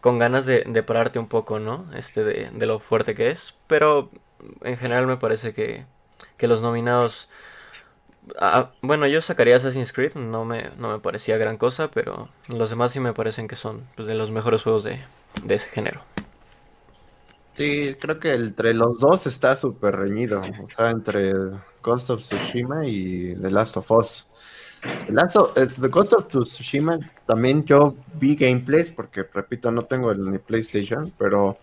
[0.01, 1.87] con ganas de, de pararte un poco, ¿no?
[1.95, 4.11] Este de, de lo fuerte que es, pero
[4.63, 5.87] en general me parece que,
[6.37, 7.29] que los nominados...
[8.39, 12.71] ah, bueno, yo sacaría Assassin's Creed, no me, no me parecía gran cosa, pero los
[12.71, 15.01] demás sí me parecen que son pues, de los mejores juegos de,
[15.45, 16.03] de ese género.
[17.55, 20.41] Sí, creo que entre los dos está súper reñido.
[20.41, 21.33] O sea, entre
[21.83, 24.27] Ghost of Tsushima y The Last of Us.
[25.07, 29.83] The, Last of- eh, The Ghost of Tsushima también yo vi gameplays, porque repito, no
[29.83, 31.59] tengo el ni PlayStation, pero,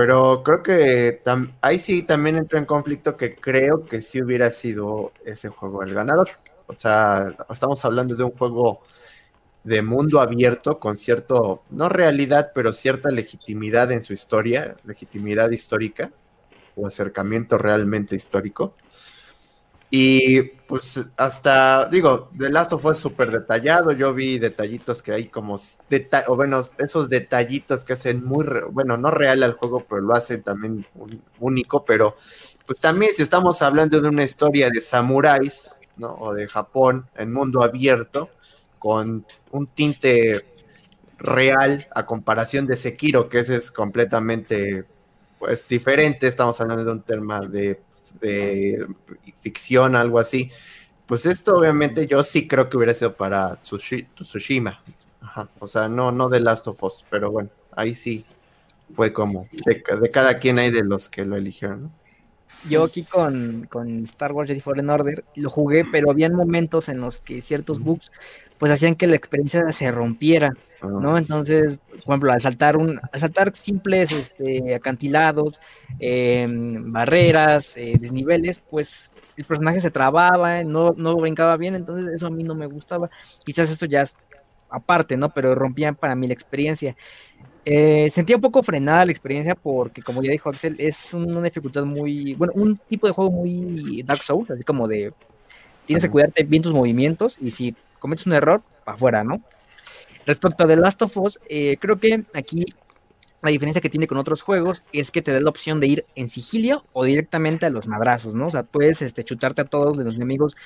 [0.00, 1.20] pero creo que
[1.60, 5.92] ahí sí también entró en conflicto que creo que sí hubiera sido ese juego el
[5.92, 6.30] ganador.
[6.68, 8.80] O sea, estamos hablando de un juego
[9.62, 16.10] de mundo abierto con cierto, no realidad, pero cierta legitimidad en su historia, legitimidad histórica
[16.76, 18.76] o acercamiento realmente histórico.
[19.92, 25.26] Y pues hasta, digo, The Last of Us súper detallado, yo vi detallitos que hay
[25.26, 30.14] como, o bueno, esos detallitos que hacen muy, bueno, no real al juego, pero lo
[30.14, 30.86] hacen también
[31.40, 32.14] único, pero
[32.66, 36.14] pues también si estamos hablando de una historia de samuráis, ¿no?
[36.20, 38.30] O de Japón en mundo abierto,
[38.78, 40.46] con un tinte
[41.18, 44.84] real a comparación de Sekiro, que ese es completamente
[45.40, 47.80] pues diferente, estamos hablando de un tema de,
[48.20, 48.86] de
[49.40, 50.50] ficción, algo así.
[51.06, 54.82] Pues esto obviamente yo sí creo que hubiera sido para Tsushi- Tsushima.
[55.20, 58.24] Ajá, O sea, no, no de Last of Us, pero bueno, ahí sí
[58.92, 61.90] fue como de, de cada quien hay de los que lo eligieron, ¿no?
[62.68, 67.00] yo aquí con, con, Star Wars Jedi Fallen Order lo jugué, pero habían momentos en
[67.00, 68.10] los que ciertos bugs
[68.58, 71.14] pues hacían que la experiencia se rompiera, ¿no?
[71.14, 71.18] Ah.
[71.18, 75.60] Entonces, por ejemplo, al saltar un, al saltar simples este, acantilados,
[75.98, 82.26] em, barreras, eh, desniveles, pues el personaje se trababa, no, no brincaba bien, entonces eso
[82.26, 83.10] a mí no me gustaba.
[83.44, 84.16] Quizás esto ya es
[84.68, 85.30] aparte, ¿no?
[85.34, 86.96] Pero rompían para mí la experiencia.
[87.64, 91.84] Eh, sentía un poco frenada la experiencia porque, como ya dijo Axel, es una dificultad
[91.84, 95.12] muy, bueno, un tipo de juego muy Dark Souls, así como de,
[95.84, 99.42] tienes que cuidarte bien tus movimientos y si cometes un error, para afuera, ¿no?
[100.26, 102.64] Respecto a The Last of Us, eh, creo que aquí
[103.42, 106.06] la diferencia que tiene con otros juegos es que te da la opción de ir
[106.14, 108.48] en sigilio o directamente a los madrazos, ¿no?
[108.48, 110.56] O sea, puedes este, chutarte a todos de los enemigos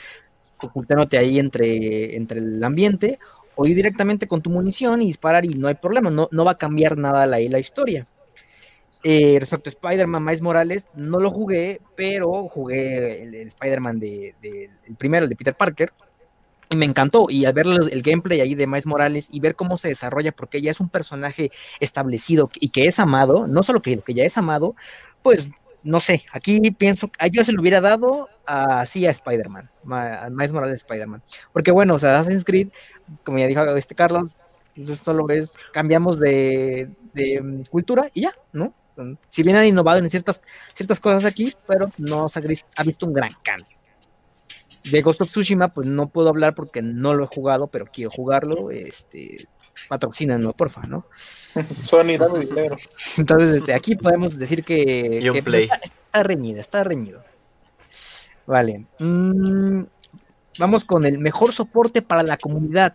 [0.60, 3.18] ocultándote ahí entre, entre el ambiente
[3.54, 6.52] o ir directamente con tu munición y disparar y no hay problema, no, no va
[6.52, 8.06] a cambiar nada la, la historia.
[9.06, 14.34] Eh, respecto a Spider-Man Miles Morales, no lo jugué, pero jugué el, Spider-Man de,
[14.86, 15.92] el primero, el de Peter Parker,
[16.76, 17.26] me encantó.
[17.28, 20.60] Y al ver el, gameplay ahí de Miles Morales y ver cómo se desarrolla, porque
[20.60, 24.36] ya es un personaje establecido y que es amado, no solo que, que ya es
[24.38, 24.74] amado,
[25.22, 25.50] pues
[25.84, 30.78] no sé, aquí pienso, yo se lo hubiera dado así a Spider-Man, a Miles Morales
[30.78, 31.22] Spider-Man.
[31.52, 32.68] Porque bueno, o sea, Assassin's Creed,
[33.22, 34.34] como ya dijo este Carlos,
[34.74, 38.72] pues solo es, cambiamos de, mm, cultura y ya, ¿no?
[39.28, 40.40] Si bien han innovado en ciertas,
[40.72, 42.40] ciertas cosas aquí, pero no se
[42.76, 43.76] ha visto un gran cambio.
[44.90, 48.10] De Ghost of Tsushima, pues no puedo hablar porque no lo he jugado, pero quiero
[48.10, 48.70] jugarlo.
[48.70, 49.46] Este,
[50.56, 51.06] porfa, ¿no?
[51.82, 52.76] Sony, dame dinero.
[53.18, 57.24] Entonces, este, aquí podemos decir que, pues, está, reñida, está reñido.
[58.46, 58.86] Vale.
[58.98, 59.84] Mm,
[60.58, 62.94] vamos con el mejor soporte para la comunidad.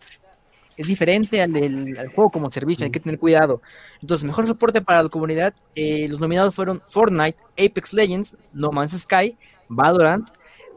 [0.78, 3.62] Es diferente al, del, juego como servicio, hay que tener cuidado.
[4.02, 5.54] Entonces, mejor soporte para la comunidad.
[5.76, 10.30] Eh, los nominados fueron Fortnite, Apex Legends, No Man's Sky, Valorant,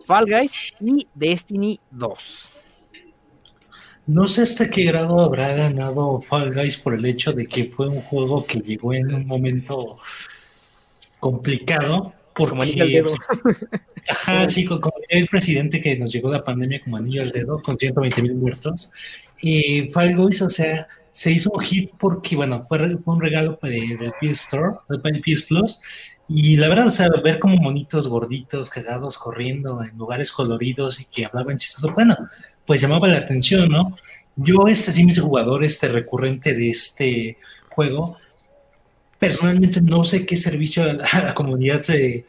[0.04, 2.62] Fall Guys y Destiny 2.
[4.06, 7.88] No sé hasta qué grado habrá ganado Fall Guys por el hecho de que fue
[7.88, 9.96] un juego que llegó en un momento
[11.20, 12.12] complicado.
[12.34, 13.04] Porque.
[14.08, 17.78] Ajá, sí, como el presidente que nos llegó la pandemia como anillo al dedo, con
[17.78, 18.90] 120 mil muertos.
[19.40, 23.58] Y Fall Guys, o sea, se hizo un hit porque, bueno, fue, fue un regalo
[23.62, 25.80] del PS Store, del PS Plus.
[26.28, 31.04] Y la verdad, o sea, ver como monitos gorditos, cagados, corriendo en lugares coloridos y
[31.04, 32.16] que hablaban chistoso, bueno,
[32.66, 33.96] pues llamaba la atención, ¿no?
[34.36, 37.38] Yo, este sí, mis jugador este recurrente de este
[37.70, 38.16] juego,
[39.18, 42.24] personalmente no sé qué servicio a la, comunidad se,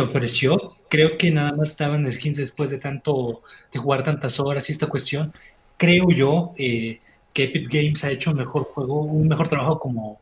[0.00, 0.76] ofreció.
[0.88, 4.86] Creo que nada más estaban skins después de tanto, de jugar tantas horas y esta
[4.86, 5.32] cuestión.
[5.76, 7.00] Creo yo eh,
[7.34, 10.20] que Epic Games ha hecho un mejor juego, un mejor trabajo como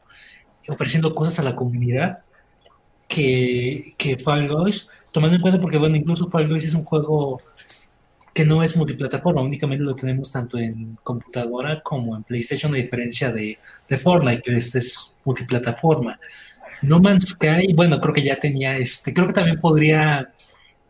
[0.69, 2.25] ofreciendo cosas a la comunidad
[3.09, 7.41] que, que Fall Guys, tomando en cuenta porque, bueno, incluso Fall Guys es un juego
[8.35, 13.31] que no es multiplataforma, únicamente lo tenemos tanto en computadora como en PlayStation, a diferencia
[13.31, 16.19] de, de Fortnite, que este es multiplataforma.
[16.83, 20.33] No Man's Sky, bueno, creo que ya tenía este, creo que también podría,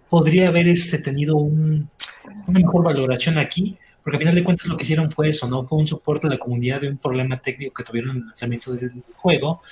[0.08, 1.90] podría haber este, tenido un,
[2.46, 5.66] una mejor valoración aquí, porque al final de cuentas lo que hicieron fue eso, ¿no?
[5.66, 8.72] Fue un soporte a la comunidad de un problema técnico que tuvieron en el lanzamiento
[8.72, 9.62] del juego,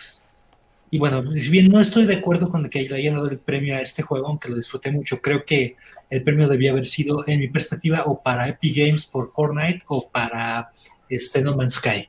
[0.94, 3.74] y bueno, si bien no estoy de acuerdo con que le hayan dado el premio
[3.74, 5.74] a este juego, aunque lo disfruté mucho, creo que
[6.10, 10.10] el premio debía haber sido, en mi perspectiva, o para Epic Games por Fortnite o
[10.10, 10.70] para
[11.08, 12.06] este No Man's Sky.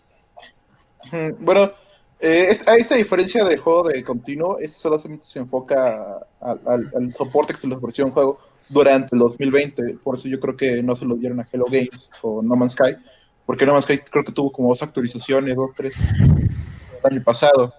[1.39, 1.72] Bueno,
[2.19, 7.67] eh, esta diferencia del juego de continuo, es solamente se enfoca al, soporte que se
[7.67, 10.00] les ofreció un juego durante el 2020.
[10.04, 12.74] Por eso yo creo que no se lo dieron a Hello Games o No Man's
[12.74, 12.98] Sky,
[13.46, 17.74] porque No Man's Sky creo que tuvo como dos actualizaciones, dos, tres, el año pasado.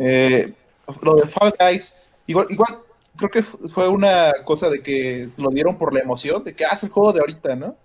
[0.00, 0.52] Eh,
[1.02, 1.94] lo de Fall Guys,
[2.26, 2.78] igual, igual
[3.16, 6.86] creo que fue una cosa de que lo dieron por la emoción, de que hace
[6.86, 7.76] ah, el juego de ahorita, ¿no?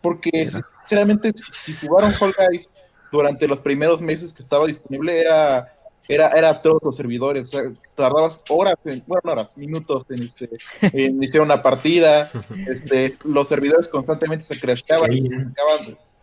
[0.00, 2.70] Porque sinceramente si jugaron Fall Guys
[3.12, 5.76] durante los primeros meses que estaba disponible era
[6.08, 7.62] era, era todos los servidores, o sea,
[7.94, 8.74] tardabas horas,
[9.06, 10.48] bueno, horas, minutos en, este,
[10.94, 12.30] iniciar una partida,
[12.68, 15.10] este, los servidores constantemente se crashaban,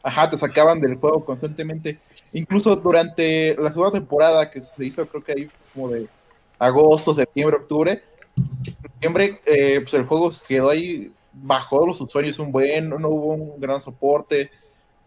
[0.08, 2.00] ajá, te sacaban del juego constantemente.
[2.32, 6.08] Incluso durante la segunda temporada que se hizo, creo que ahí como de
[6.58, 8.04] agosto, septiembre, octubre,
[8.82, 13.60] septiembre, eh, pues el juego quedó ahí, bajó los usuarios un buen, no hubo un
[13.60, 14.50] gran soporte.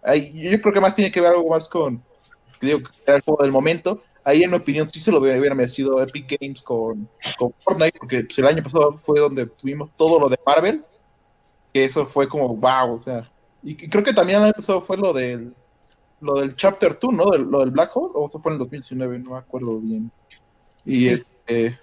[0.03, 2.03] Ahí, yo creo que más tiene que ver algo más con,
[2.61, 4.03] digo, el juego del momento.
[4.23, 7.09] Ahí, en mi opinión, sí se lo hubiera merecido Epic Games con,
[7.39, 10.85] con Fortnite, porque pues, el año pasado fue donde tuvimos todo lo de Marvel,
[11.73, 13.25] que eso fue como, wow, o sea,
[13.63, 15.55] y, creo que también eso fue lo del
[16.23, 17.25] lo del Chapter 2, ¿no?
[17.33, 20.11] lo del Black Hole, o eso fue en el 2019, no me acuerdo bien.
[20.85, 21.79] Y este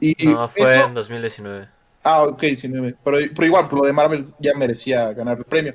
[0.00, 1.68] Y, No, fue eso- en 2019.
[2.02, 2.96] Ah, ok, 19.
[3.04, 5.74] Pero, pero igual, pues, lo de Marvel ya merecía ganar el premio.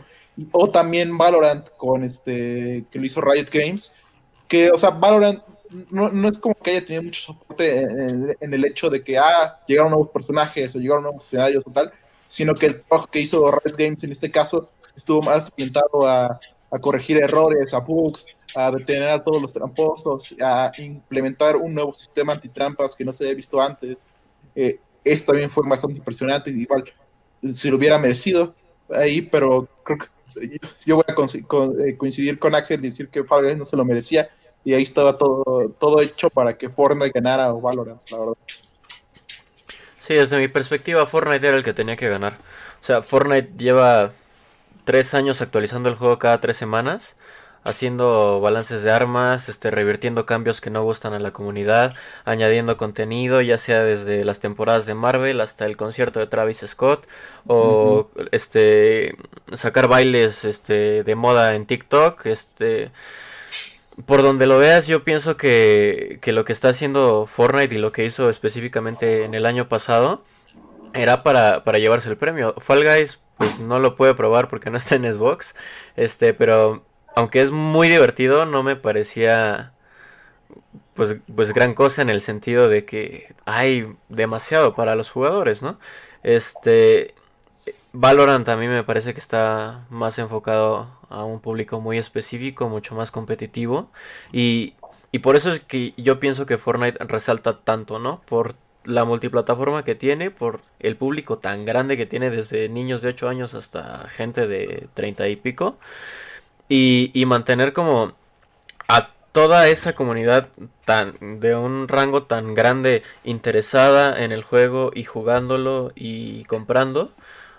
[0.52, 3.93] O también Valorant con este que lo hizo Riot Games.
[4.48, 5.41] Que, o sea, Valorant
[5.91, 9.04] no, no es como que haya tenido mucho soporte en, el- en el hecho de
[9.04, 11.91] que, ah, llegaron nuevos personajes o llegaron nuevos escenarios o tal,
[12.28, 16.39] sino que el trabajo que hizo Riot Games en este caso estuvo más orientado a,
[16.71, 21.93] a corregir errores, a bugs, a detener a todos los tramposos, a implementar un nuevo
[21.93, 23.97] sistema antitrampas que no se había visto antes.
[24.55, 26.84] Eh, esto también fue bastante impresionante, igual
[27.53, 28.55] si lo hubiera merecido
[28.89, 33.45] ahí, pero creo que yo, voy a eh, coincidir con Axel y decir que Fall
[33.45, 34.29] Guys no se lo merecía
[34.63, 38.34] y ahí estaba todo, todo hecho para que Fortnite ganara o Valorant, la verdad.
[40.01, 42.39] Sí, desde mi perspectiva, Fortnite era el que tenía que ganar.
[42.81, 44.12] O sea, Fortnite lleva
[44.86, 47.15] tres años actualizando el juego cada tres semanas,
[47.65, 53.41] haciendo balances de armas, este, revirtiendo cambios que no gustan a la comunidad, añadiendo contenido,
[53.41, 57.08] ya sea desde las temporadas de Marvel hasta el concierto de Travis Scott,
[57.48, 59.17] o este
[59.54, 62.91] sacar bailes este, de moda en TikTok, este
[64.06, 67.91] por donde lo veas, yo pienso que, que lo que está haciendo Fortnite y lo
[67.91, 70.24] que hizo específicamente en el año pasado
[70.93, 72.56] era para, para llevarse el premio.
[72.58, 75.56] Fall Guys, pues no lo puede probar porque no está en Xbox.
[75.95, 76.84] Este, pero
[77.15, 79.74] aunque es muy divertido, no me parecía
[80.93, 85.80] pues, pues gran cosa en el sentido de que hay demasiado para los jugadores, ¿no?
[86.24, 87.13] Este.
[87.93, 92.93] Valorant a mí me parece que está más enfocado a un público muy específico, mucho
[92.93, 93.89] más competitivo.
[94.34, 94.76] Y,
[95.13, 98.21] y por eso es que yo pienso que Fortnite resalta tanto, ¿no?
[98.26, 103.10] Por la multiplataforma que tiene, por el público tan grande que tiene desde niños de
[103.10, 105.78] 8 años hasta gente de 30 y pico.
[106.69, 108.13] Y, y mantener como
[108.88, 110.50] a toda esa comunidad
[110.86, 117.12] tan de un rango tan grande interesada en el juego y jugándolo y comprando,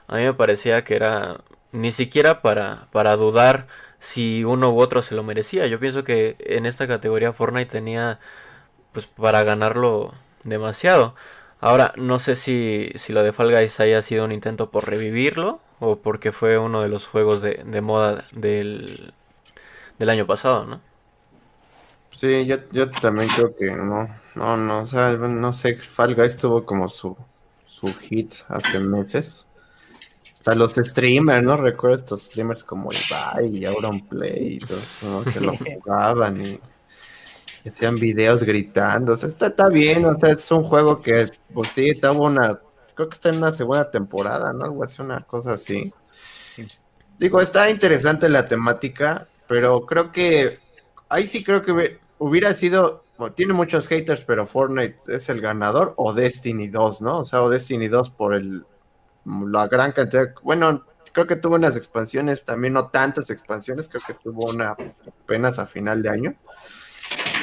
[0.09, 1.41] a mí me parecía que era
[1.73, 3.67] ni siquiera para, para dudar
[4.01, 5.67] si uno u otro se lo merecía.
[5.67, 8.21] Yo pienso que en esta categoría Fortnite tenía
[8.93, 10.15] pues para ganarlo
[10.47, 11.15] demasiado.
[11.61, 15.61] Ahora, no sé si, si lo de Fall Guys haya sido un intento por revivirlo
[15.81, 19.13] o porque fue uno de los juegos de, de moda del,
[19.99, 20.81] del año pasado, ¿no?
[22.11, 26.37] Sí, yo, yo también creo que no, no, no, o sea, no sé, Fall Guys
[26.39, 27.17] tuvo como su,
[27.67, 29.47] su hit hace meses.
[30.41, 31.57] O sea, los streamers, ¿no?
[31.57, 35.25] Recuerdo estos streamers como Ibai y Auronplay y todo esto, ¿no?
[35.25, 36.59] Que lo jugaban y
[37.67, 39.15] y hacían videos gritando.
[39.15, 42.61] O sea, está, está bien, o sea, es un juego que, pues sí, estaba una,
[42.95, 44.65] creo que está en una segunda temporada, ¿no?
[44.67, 45.93] Algo así, una cosa así.
[47.19, 50.59] Digo, está interesante la temática, pero creo que
[51.09, 55.41] ahí sí creo que hubie- hubiera sido, bueno, tiene muchos haters, pero Fortnite es el
[55.41, 57.21] ganador, o Destiny 2, ¿no?
[57.21, 58.65] O sea, o Destiny 2 por el
[59.25, 64.15] la gran cantidad, bueno, creo que tuvo unas expansiones, también no tantas expansiones, creo que
[64.15, 64.77] tuvo una
[65.25, 66.35] apenas a final de año.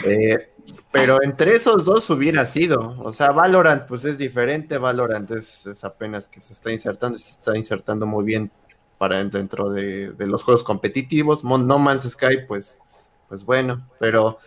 [0.03, 0.49] Eh,
[0.91, 6.29] pero entre esos dos hubiera sido, o sea, Valorant pues es diferente, Valorant es, apenas
[6.29, 8.51] que se está insertando, se está insertando muy bien
[8.97, 12.79] para dentro de, los juegos competitivos, No Man's Sky pues,
[13.27, 14.37] pues bueno, pero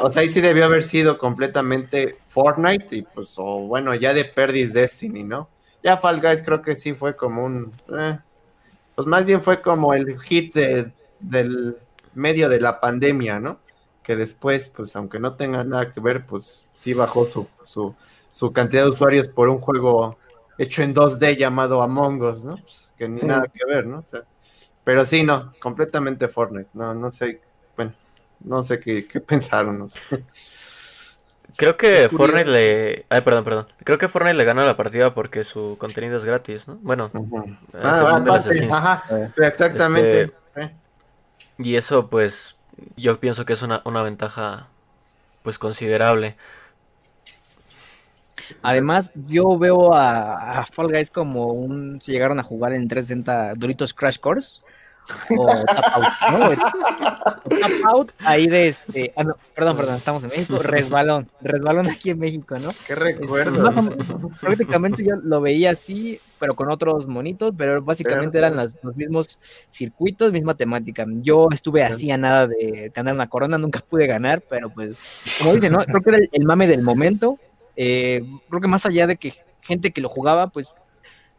[0.00, 4.24] o sea, ahí sí debió haber sido completamente Fortnite y pues, o bueno, ya de
[4.24, 5.48] Perdis Destiny, ¿no?
[5.82, 8.18] Ya Fall Guys creo que sí fue como un, eh,
[8.94, 11.76] pues más bien fue como el hit de- del
[12.14, 13.58] medio de la pandemia, ¿no?
[14.04, 17.96] Que después, pues aunque no tenga nada que ver, pues sí bajó su, su,
[18.32, 20.18] su cantidad de usuarios por un juego
[20.58, 22.58] hecho en 2D llamado Among Us, ¿no?
[22.58, 23.98] Pues, que ni nada que ver, ¿no?
[24.00, 24.22] O sea,
[24.84, 27.40] pero sí, no, completamente Fortnite, no, no sé,
[27.76, 27.94] bueno,
[28.40, 30.00] no sé qué, qué pensaron, no sé.
[31.56, 32.08] Creo que.
[32.08, 33.06] Fortnite le...
[33.08, 33.66] Ay, perdón, perdón.
[33.84, 36.76] Creo que Fortnite le gana la partida porque su contenido es gratis, ¿no?
[36.82, 37.10] Bueno,
[37.72, 38.72] a Ah, excepción de las aparte, skins.
[38.72, 40.22] ajá, Eh, exactamente.
[40.22, 40.76] Este, eh.
[41.58, 42.53] Y eso, pues,
[42.96, 44.68] yo pienso que es una, una ventaja,
[45.42, 46.36] pues, considerable.
[48.62, 52.00] Además, yo veo a, a Fall Guys como un.
[52.00, 54.62] Si llegaron a jugar en 360 Doritos Crash Course
[55.36, 56.52] o Tap Out, ¿no?
[56.52, 56.58] El-
[57.60, 59.12] Tap Out ahí de este.
[59.16, 60.58] Ah, no, perdón, perdón, estamos en México.
[60.62, 62.70] Resbalón, resbalón aquí en México, ¿no?
[62.86, 63.96] Qué Este, recuerdo.
[64.40, 69.38] prácticamente yo lo veía así, pero con otros monitos, pero básicamente eran las- los mismos
[69.68, 71.04] circuitos, misma temática.
[71.08, 74.92] Yo estuve así a nada de ganar una corona, nunca pude ganar, pero pues,
[75.38, 75.78] como dicen, ¿no?
[75.80, 77.38] Creo que era el, el mame del momento.
[77.76, 80.74] Eh, creo que más allá de que gente que lo jugaba, pues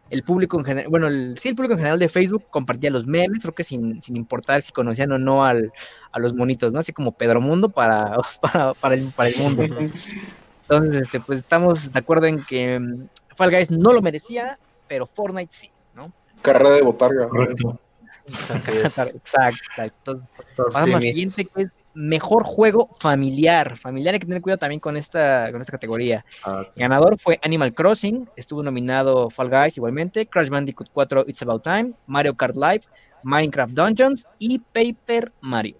[0.09, 3.07] el público en general, bueno, el, sí, el público en general de Facebook compartía los
[3.07, 5.71] memes, creo que sin, sin importar si conocían o no al,
[6.11, 6.79] a los monitos, ¿no?
[6.79, 9.63] Así como Pedro Mundo para, para, para, el, para el mundo.
[9.63, 15.05] Entonces, este, pues estamos de acuerdo en que mm, Fall Guys no lo merecía, pero
[15.05, 16.13] Fortnite sí, ¿no?
[16.41, 17.27] Carrera de botarga.
[17.27, 17.79] Correcto.
[18.25, 19.61] Exacto.
[19.77, 23.75] Entonces, pasamos al siguiente, que es mejor juego familiar.
[23.77, 26.23] Familiar hay que tener cuidado también con esta, con esta categoría.
[26.43, 31.63] Ah, Ganador fue Animal Crossing, estuvo nominado Fall Guys igualmente, Crash Bandicoot 4 It's About
[31.63, 32.81] Time, Mario Kart Live,
[33.23, 35.77] Minecraft Dungeons y Paper Mario.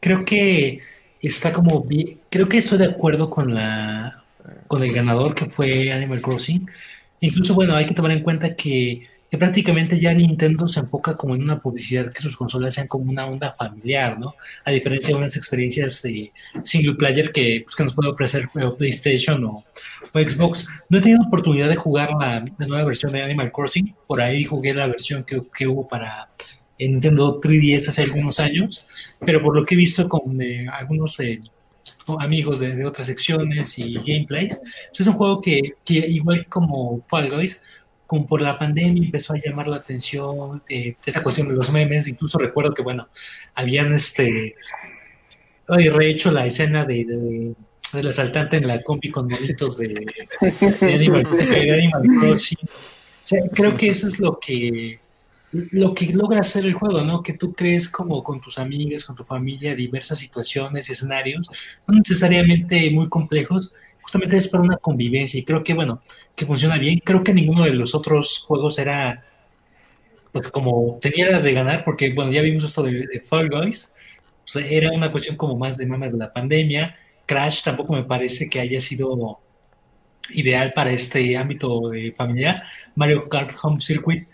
[0.00, 0.80] Creo que
[1.20, 4.24] está como bien, creo que estoy de acuerdo con la
[4.66, 6.70] con el ganador que fue Animal Crossing.
[7.20, 11.34] Incluso, bueno, hay que tomar en cuenta que, que prácticamente ya Nintendo se enfoca como
[11.34, 14.34] en una publicidad que sus consolas sean como una onda familiar, ¿no?
[14.64, 16.32] A diferencia de unas experiencias de
[16.64, 19.64] single player que, pues, que nos puede ofrecer eh, PlayStation o,
[20.12, 20.66] o Xbox.
[20.88, 23.94] No he tenido oportunidad de jugar la, la nueva versión de Animal Crossing.
[24.06, 26.28] Por ahí jugué la versión que, que hubo para
[26.78, 28.86] en Nintendo 3DS hace algunos años,
[29.24, 31.40] pero por lo que he visto con eh, algunos eh,
[32.20, 37.04] amigos de, de otras secciones y gameplays, pues es un juego que, que igual como
[37.08, 37.60] Fall Guys,
[38.08, 42.08] como por la pandemia empezó a llamar la atención eh, esa cuestión de los memes,
[42.08, 43.06] incluso recuerdo que, bueno,
[43.54, 44.54] habían este,
[45.68, 47.54] rehecho la escena de, de-
[47.92, 50.06] del asaltante en la compi con monitos de,
[50.80, 51.26] Animal,
[52.18, 52.58] Crossing.
[53.52, 54.98] Creo que eso es lo que
[55.52, 57.22] lo que logra hacer el juego, ¿no?
[57.22, 61.50] Que tú crees como con tus amigos, con tu familia, diversas situaciones, escenarios,
[61.86, 63.72] no necesariamente muy complejos,
[64.08, 66.02] justamente es para una convivencia y creo que, bueno,
[66.34, 66.98] que funciona bien.
[67.04, 69.22] Creo que ninguno de los otros juegos era,
[70.32, 73.94] pues como tenía las de ganar, porque, bueno, ya vimos esto de, de Fall Guys,
[74.56, 76.96] era una cuestión como más de mamas de la pandemia.
[77.26, 79.40] Crash tampoco me parece que haya sido
[80.30, 82.62] ideal para este ámbito de familiar.
[82.94, 84.26] Mario Kart Home Circuit,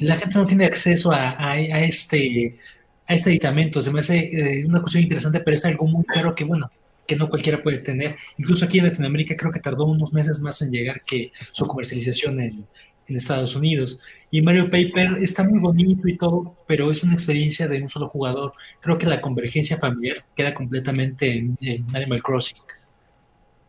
[0.00, 2.58] la gente no tiene acceso a, a- este
[3.06, 3.80] a este aditamento.
[3.80, 4.18] Se me hace
[4.60, 6.70] eh, una cuestión interesante, pero es algo muy caro que, bueno,
[7.10, 8.14] que no cualquiera puede tener.
[8.38, 12.40] Incluso aquí en Latinoamérica creo que tardó unos meses más en llegar que su comercialización
[12.40, 12.66] en,
[13.08, 14.00] en Estados Unidos.
[14.30, 18.08] Y Mario Paper está muy bonito y todo, pero es una experiencia de un solo
[18.08, 18.52] jugador.
[18.80, 22.58] Creo que la convergencia familiar queda completamente en, en Animal Crossing.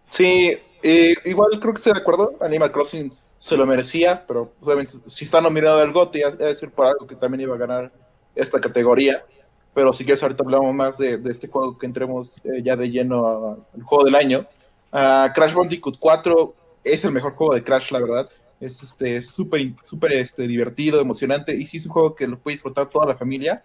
[0.07, 2.37] Sí, eh, igual creo que estoy de acuerdo.
[2.41, 6.85] Animal Crossing se lo merecía, pero obviamente si está nominado al GOTY, es decir por
[6.85, 7.91] algo que también iba a ganar
[8.35, 9.25] esta categoría.
[9.74, 13.65] Pero si quieres, ahorita hablamos más de, este juego que entremos eh, ya de lleno
[13.74, 14.45] al juego del año.
[14.91, 18.30] Ah, Crash Bandicoot 4 es el mejor juego de Crash, la verdad.
[18.59, 21.55] Es este súper súper este, divertido, emocionante.
[21.55, 23.63] Y sí es un juego que lo puede disfrutar toda la familia.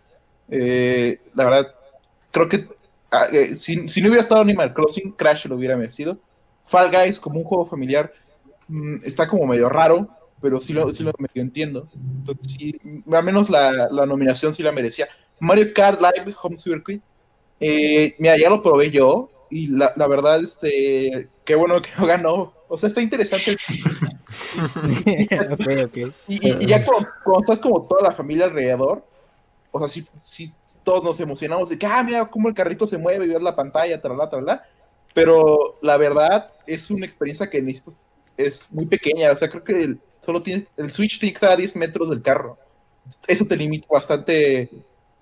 [0.49, 1.75] Eh, la verdad,
[2.31, 2.69] creo que
[3.11, 6.19] ah, eh, si, si no hubiera estado Animal Crossing, Crash lo hubiera merecido.
[6.65, 8.13] Fall Guys, como un juego familiar,
[8.69, 10.09] mm, está como medio raro,
[10.41, 11.89] pero sí lo, sí lo medio entiendo.
[11.95, 12.75] Entonces,
[13.11, 15.09] al menos la, la nominación sí la merecía.
[15.41, 17.03] Mario Kart Live Home Circuit,
[17.61, 22.07] eh, mira, ya lo probé yo, y la, la verdad, este, qué bueno que no
[22.07, 22.53] ganó.
[22.69, 23.53] O sea, está interesante.
[25.53, 25.97] ok, ok.
[26.29, 29.05] Y, y- ya cuando, cuando estás como toda la familia alrededor,
[29.71, 30.51] o sea, sí, sí,
[30.83, 33.55] todos nos emocionamos de que, ah, mira cómo el carrito se mueve y ver la
[33.55, 34.65] pantalla, tralá, tralá.
[35.15, 38.01] Pero la verdad es una experiencia que necesitas,
[38.37, 39.33] es muy pequeña.
[39.33, 42.11] O sea, creo que el, solo tiene, el Switch tiene que estar a 10 metros
[42.11, 42.59] del carro.
[43.29, 44.69] Eso te limita bastante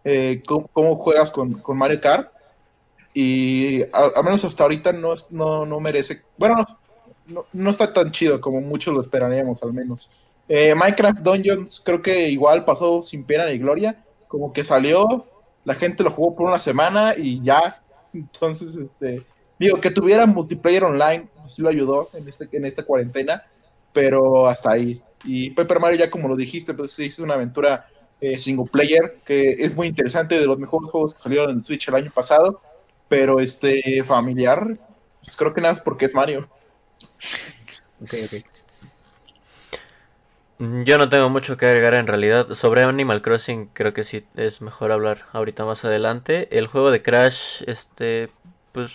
[0.04, 2.30] eh, cómo, cómo juegas con, con Mario Kart.
[3.12, 6.22] Y al, menos hasta ahorita no, no, no merece.
[6.36, 6.66] Bueno, no,
[7.26, 10.10] no, no está tan chido como muchos lo esperaríamos, al menos.
[10.48, 14.04] Eh, Minecraft Dungeons creo que igual pasó sin pena ni gloria.
[14.28, 15.26] Como que salió,
[15.64, 17.82] la gente lo jugó por una semana y ya.
[18.12, 19.24] Entonces, este,
[19.58, 23.44] digo, que tuviera multiplayer online, pues, sí lo ayudó en, este, en esta cuarentena,
[23.92, 25.02] pero hasta ahí.
[25.24, 27.88] Y Paper Mario, ya como lo dijiste, pues sí, es una aventura
[28.20, 31.88] eh, single player que es muy interesante, de los mejores juegos que salieron en Switch
[31.88, 32.60] el año pasado,
[33.08, 34.78] pero este familiar,
[35.22, 36.48] pues creo que nada es porque es Mario.
[38.00, 38.34] Ok, ok.
[40.58, 42.48] Mm, Yo no tengo mucho que agregar en realidad.
[42.54, 46.48] Sobre Animal Crossing creo que sí es mejor hablar ahorita más adelante.
[46.56, 48.30] El juego de Crash, este,
[48.72, 48.92] pues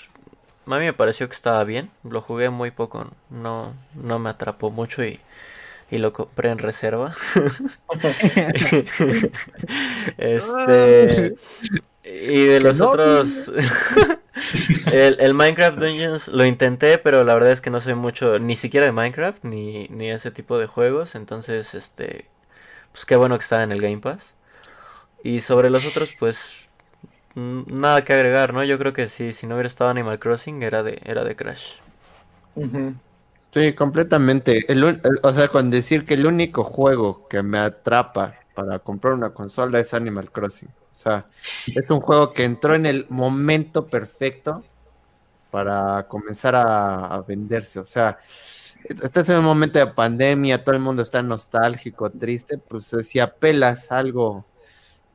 [0.67, 1.91] a mí me pareció que estaba bien.
[2.03, 5.19] Lo jugué muy poco, no, no me atrapó mucho y,
[5.91, 7.15] y lo compré en reserva.
[10.17, 11.35] Este,
[12.03, 13.51] y de los no, otros,
[14.91, 18.55] el, el Minecraft Dungeons lo intenté, pero la verdad es que no soy mucho, ni
[18.55, 22.25] siquiera de Minecraft, ni, ni ese tipo de juegos, entonces, este,
[22.91, 24.33] pues qué bueno que está en el Game Pass.
[25.23, 26.61] Y sobre los otros, pues,
[27.35, 28.63] mm, nada que agregar, ¿no?
[28.63, 31.73] Yo creo que sí, si no hubiera estado Animal Crossing, era de, era de Crash.
[32.55, 32.95] Ujú.
[33.51, 34.71] Sí, completamente.
[34.71, 39.13] El el- o sea, con decir que el único juego que me atrapa para comprar
[39.13, 40.69] una consola es Animal Crossing.
[40.69, 41.25] O sea,
[41.67, 44.63] es un juego que entró en el momento perfecto
[45.51, 47.79] para comenzar a, venderse.
[47.79, 48.19] O sea,
[49.01, 53.91] estás en un momento de pandemia, todo el mundo está nostálgico, triste, pues si apelas
[53.91, 54.45] a algo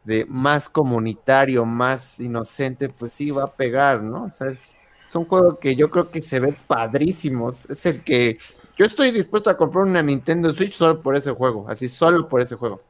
[0.04, 4.24] de más comunitario, más inocente, pues sí va a pegar, ¿no?
[4.24, 4.78] O sea, es,
[5.14, 7.70] es un juego que yo creo que se ve padrísimos.
[7.70, 8.36] Es el que
[8.76, 12.40] yo estoy dispuesto a comprar una Nintendo Switch solo por ese juego, así solo por
[12.40, 12.80] ese juego.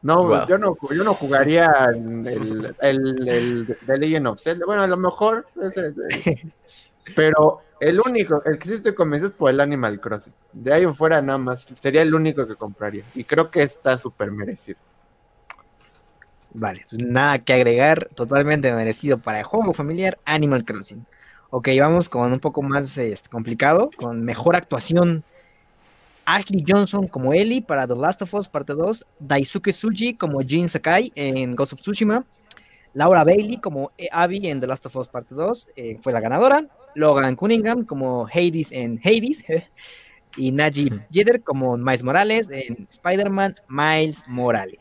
[0.00, 0.46] No, Wow.
[0.48, 4.64] yo no, yo no jugaría el, el, el, The Legend of Zelda.
[4.64, 5.92] Bueno, a lo mejor, ese-
[7.14, 10.32] pero el único, el que sí estoy convencido es por el Animal Crossing.
[10.52, 13.04] De ahí en fuera nada más, sería el único que compraría.
[13.14, 14.78] Y creo que está súper merecido.
[16.54, 21.04] Vale, pues nada que agregar, totalmente merecido para el juego familiar Animal Crossing.
[21.50, 25.22] Ok, vamos con un poco más este, complicado, con mejor actuación.
[26.24, 30.68] Ashley Johnson como Ellie para The Last of Us Parte 2, Daisuke Tsuji como Jin
[30.68, 32.24] Sakai en Ghost of Tsushima,
[32.94, 36.20] Laura Bailey como eh, Abby en The Last of Us Parte 2, eh, fue la
[36.20, 36.66] ganadora,
[36.96, 39.44] Logan Cunningham como Hades en Hades,
[40.36, 44.80] y Najib Jeter como Miles Morales en Spider-Man Miles Morales.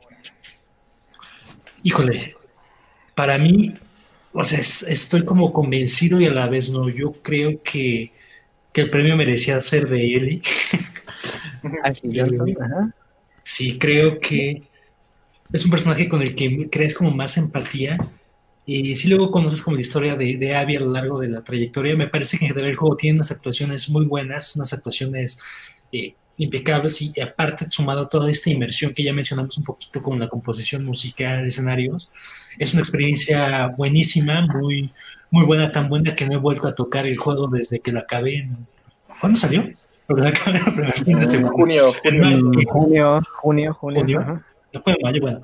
[1.84, 2.36] Híjole,
[3.14, 3.78] para mí,
[4.36, 6.90] o sea, es- estoy como convencido y a la vez no.
[6.90, 8.12] Yo creo que,
[8.74, 10.42] que el premio merecía ser de
[12.14, 12.94] Johnson, ajá.
[13.44, 14.64] Sí, creo que
[15.54, 17.98] es un personaje con el que crees como más empatía.
[18.66, 21.44] Y si luego conoces como la historia de, de Abby a lo largo de la
[21.44, 25.40] trayectoria, me parece que en general el juego tiene unas actuaciones muy buenas, unas actuaciones
[25.92, 30.20] eh, impecables y, aparte sumado a toda esta inmersión que ya mencionamos un poquito con
[30.20, 32.10] la composición musical, escenarios,
[32.60, 34.92] es una experiencia buenísima, muy,
[35.32, 38.02] muy buena, tan buena que no he vuelto a tocar el juego desde que la
[38.02, 38.38] acabé.
[38.40, 38.68] en-
[39.22, 39.70] ¿Cuándo salió?
[40.08, 41.52] Porque la acabé el primer fin de En semana.
[41.54, 42.24] junio, En junio.
[42.26, 42.44] mayo.
[42.44, 44.22] Mm, Junio, junio, junio.
[44.24, 44.44] Junio.
[44.84, 45.42] fue en mayo, bueno,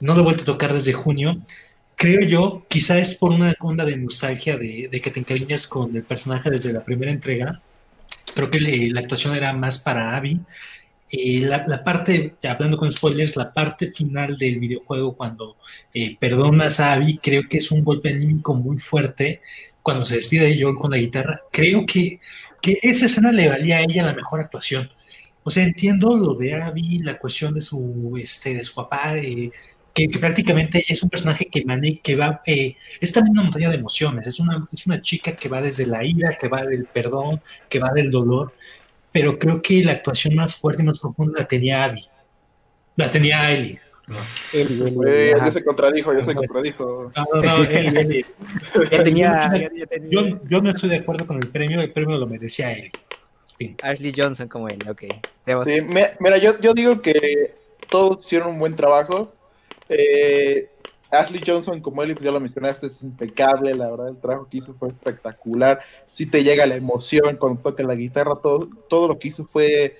[0.00, 1.38] no lo he vuelto a tocar desde junio.
[1.94, 5.94] Creo yo, quizá es por una onda de nostalgia de, de que te encariñas con
[5.94, 7.60] el personaje desde la primera entrega.
[8.34, 10.40] Creo que le- la actuación era más para Abby.
[11.12, 15.56] Eh, la, la parte, hablando con spoilers, la parte final del videojuego, cuando
[15.92, 19.40] eh, perdonas a Abby, creo que es un golpe anímico muy fuerte.
[19.82, 22.20] Cuando se despide de Joel con la guitarra, creo que,
[22.62, 24.90] que esa escena le valía a ella la mejor actuación.
[25.42, 29.50] O sea, entiendo lo de Abby, la cuestión de su, este, de su papá, eh,
[29.94, 33.68] que, que prácticamente es un personaje que, mane que va, eh, es también una montaña
[33.68, 36.84] de emociones, es una, es una chica que va desde la ira, que va del
[36.86, 38.52] perdón, que va del dolor,
[39.12, 42.04] pero creo que la actuación más fuerte y más profunda la tenía Abby,
[42.96, 43.80] la tenía Ellie.
[44.52, 47.12] Eli, Eli, Eh, ya se contradijo, ya se contradijo.
[47.16, 48.26] No, no, no, Ellie, Ellie.
[48.90, 52.18] Ya tenía, Yo- tenía Yo, yo no estoy de acuerdo con el premio, el premio
[52.18, 52.90] lo merecía Ellie.
[53.56, 53.76] Fin.
[53.82, 55.02] Ashley Johnson como él, ok.
[55.44, 55.52] Sí,
[56.20, 57.54] mira, yo, yo digo que
[57.88, 59.32] todos hicieron un buen trabajo.
[59.90, 60.70] Eh,
[61.10, 63.74] Ashley Johnson, como él, pues ya lo mencionaste, es impecable.
[63.74, 65.80] La verdad, el trabajo que hizo fue espectacular.
[66.10, 68.36] Sí te llega la emoción cuando toca la guitarra.
[68.36, 69.98] Todo, todo lo que hizo fue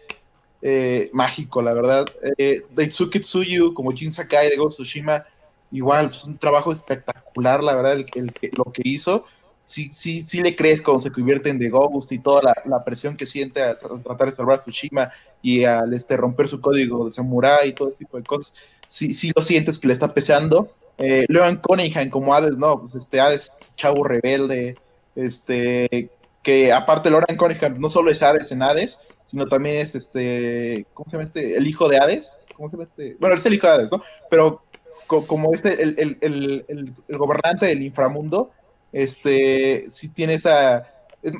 [0.62, 2.06] eh, mágico, la verdad.
[2.38, 5.24] Eh, Daisuke Tsuyu, como Jin Sakai de of Tsushima,
[5.72, 9.24] igual, pues, un trabajo espectacular, la verdad, el, el lo que hizo.
[9.70, 11.70] Sí, sí, sí le crees cuando se convierte en The
[12.10, 15.10] y toda la, la presión que siente al tra- tratar de salvar a Tsushima
[15.40, 18.52] y al este, romper su código de samurai y todo ese tipo de cosas.
[18.88, 20.74] Sí, sí lo sientes que le está pesando.
[20.98, 24.76] Eh, Leon Cunningham como Hades, no, pues este Hades, chavo rebelde,
[25.14, 26.10] este,
[26.42, 31.08] que aparte Leon Cunningham no solo es Hades en Hades, sino también es este, ¿cómo
[31.08, 31.56] se llama este?
[31.56, 33.16] El hijo de Hades, ¿cómo se llama este?
[33.20, 34.02] Bueno, es el hijo de Hades, ¿no?
[34.28, 34.64] Pero
[35.06, 38.50] co- como este, el, el, el, el gobernante del inframundo,
[38.92, 40.86] este, sí tiene esa,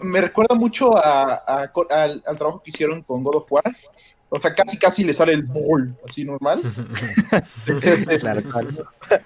[0.03, 3.65] me recuerda mucho a, a- al, al trabajo que hicieron con God of War,
[4.29, 6.61] o sea, casi casi le sale el ball, así normal.
[8.21, 8.69] Claro, claro.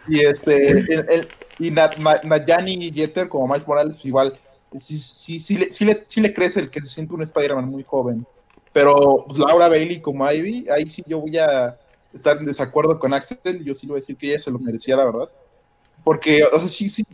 [0.09, 4.39] Y este, el, el- y Nat- Nayani Jeter como Miles Morales, pues igual,
[4.79, 7.67] sí, sí, sí, le, sí, le, sí le crece el que se siente un Spider-Man
[7.69, 8.27] muy joven.
[8.73, 11.79] Pero pues, Laura Bailey como Ivy, ahí sí yo voy a
[12.13, 14.59] estar en desacuerdo con Axel, yo sí le voy a decir que ella se lo
[14.59, 15.29] merecía, la verdad.
[16.03, 17.05] Porque, o sea, sí, sí,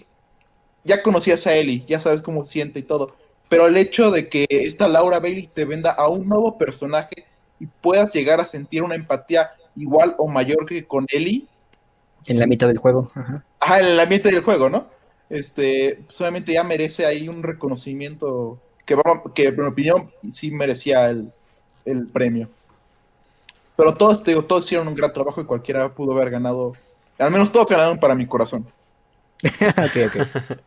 [0.84, 3.14] ya conocías a Ellie, ya sabes cómo siente y todo.
[3.48, 7.26] Pero el hecho de que esta Laura Bailey te venda a un nuevo personaje
[7.58, 11.46] y puedas llegar a sentir una empatía igual o mayor que con Ellie,
[12.26, 13.10] En la mitad del juego.
[13.14, 13.44] Ajá.
[13.58, 14.86] Ajá, en el ambiente del juego, ¿no?
[15.28, 18.96] Este, pues, obviamente ya merece ahí un reconocimiento que,
[19.34, 21.32] que en mi opinión sí merecía el,
[21.84, 22.48] el premio.
[23.76, 26.74] Pero todos, te digo, todos hicieron un gran trabajo y cualquiera pudo haber ganado.
[27.18, 28.66] Al menos todos ganaron para mi corazón.
[29.44, 30.60] ok, ok.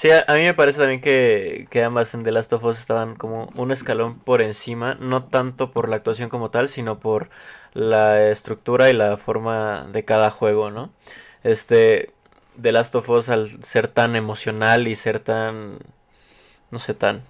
[0.00, 2.78] Sí, a, a mí me parece también que, que ambas en The Last of Us
[2.78, 7.28] estaban como un escalón por encima, no tanto por la actuación como tal, sino por
[7.74, 10.88] la estructura y la forma de cada juego, ¿no?
[11.44, 12.12] Este,
[12.62, 15.76] The Last of Us al ser tan emocional y ser tan,
[16.70, 17.20] no sé, tan,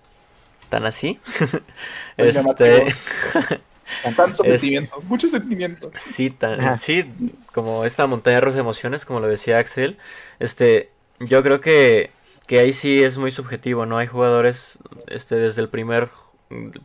[0.68, 1.18] tan así.
[2.18, 2.84] este,
[4.04, 5.90] Con tanto sentimiento, mucho sentimiento.
[5.98, 7.04] Sí, tan, sí,
[7.52, 9.98] como esta montaña de emociones, como lo decía Axel.
[10.38, 12.12] Este, yo creo que,
[12.50, 13.98] que ahí sí es muy subjetivo, ¿no?
[13.98, 16.08] Hay jugadores, este, desde el primer,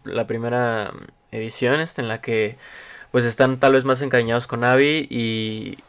[0.04, 0.94] la primera
[1.32, 2.60] edición, este, en la que
[3.10, 5.80] pues están tal vez más encariñados con Abby y,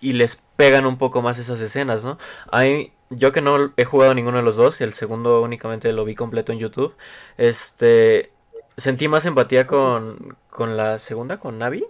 [0.00, 2.18] y les pegan un poco más esas escenas, ¿no?
[2.52, 6.04] Hay, yo que no he jugado ninguno de los dos, y el segundo únicamente lo
[6.04, 6.94] vi completo en YouTube,
[7.36, 8.30] este,
[8.76, 11.84] sentí más empatía con, con la segunda, con Navi.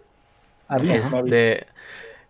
[0.89, 1.67] este,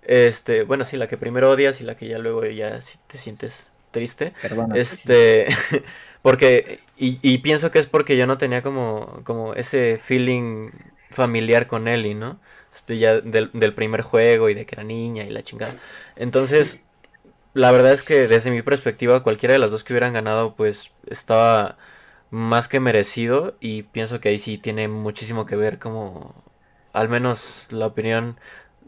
[0.03, 3.71] este, bueno, sí, la que primero odias y la que ya luego ya te sientes
[3.97, 4.35] triste.
[4.75, 5.47] este,
[6.23, 10.71] porque, y, y, pienso que es porque yo no tenía como, como ese feeling
[11.11, 12.39] familiar con Ellie, ¿no?
[12.75, 15.77] Este, ya del, del primer juego y de que era niña y la chingada.
[16.15, 16.81] Entonces,
[17.55, 20.91] la verdad es que desde mi perspectiva, cualquiera de las dos que hubieran ganado, pues
[21.09, 21.79] estaba
[22.31, 26.35] más que merecido y pienso que ahí sí tiene muchísimo que ver como
[26.93, 28.37] al menos la opinión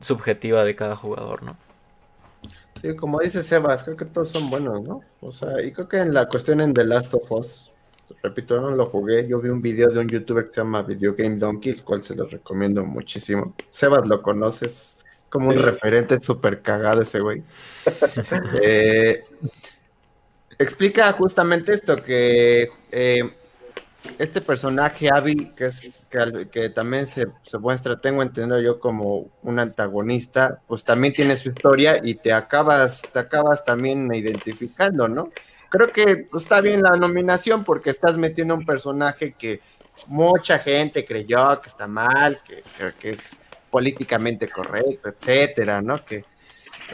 [0.02, 1.56] subjetiva de cada jugador, ¿no?
[2.80, 5.00] Sí, como dice Sebas, creo que todos son buenos, ¿no?
[5.20, 7.72] O sea, y creo que en la cuestión en The Last of Us,
[8.22, 11.14] repito, no lo jugué, yo vi un video de un youtuber que se llama Video
[11.14, 13.54] Game Donkey, el cual se los recomiendo muchísimo.
[13.68, 14.98] Sebas lo conoces,
[15.28, 17.42] como un referente súper cagado ese güey.
[18.62, 19.24] eh,
[20.58, 23.30] explica justamente esto, que eh,
[24.18, 26.06] este personaje, Abby, que es
[26.50, 27.26] que, también se,
[27.58, 33.02] muestra, tengo entendido yo como un antagonista, pues también tiene su historia y te acabas,
[33.12, 35.30] te acabas también identificando, ¿no?
[35.70, 39.60] Creo que está bien la nominación porque estás metiendo un personaje que
[40.06, 42.62] mucha gente creyó que está mal, que,
[42.98, 43.40] que es
[43.70, 46.04] políticamente correcto, etcétera, ¿no?
[46.04, 46.24] Que,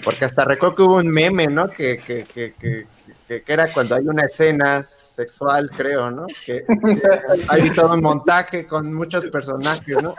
[0.02, 1.68] porque hasta recuerdo que hubo un meme, ¿no?
[1.68, 2.86] Que, que, que,
[3.26, 6.26] que era cuando hay una escena sexual, creo, ¿no?
[6.44, 6.64] Que,
[7.48, 10.14] hay todo un montaje con muchos personajes, ¿no?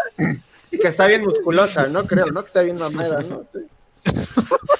[0.71, 2.05] Y que está bien musculosa, ¿no?
[2.05, 2.41] Creo, ¿no?
[2.41, 3.43] Que está bien mamada, ¿no?
[3.51, 3.59] Sí.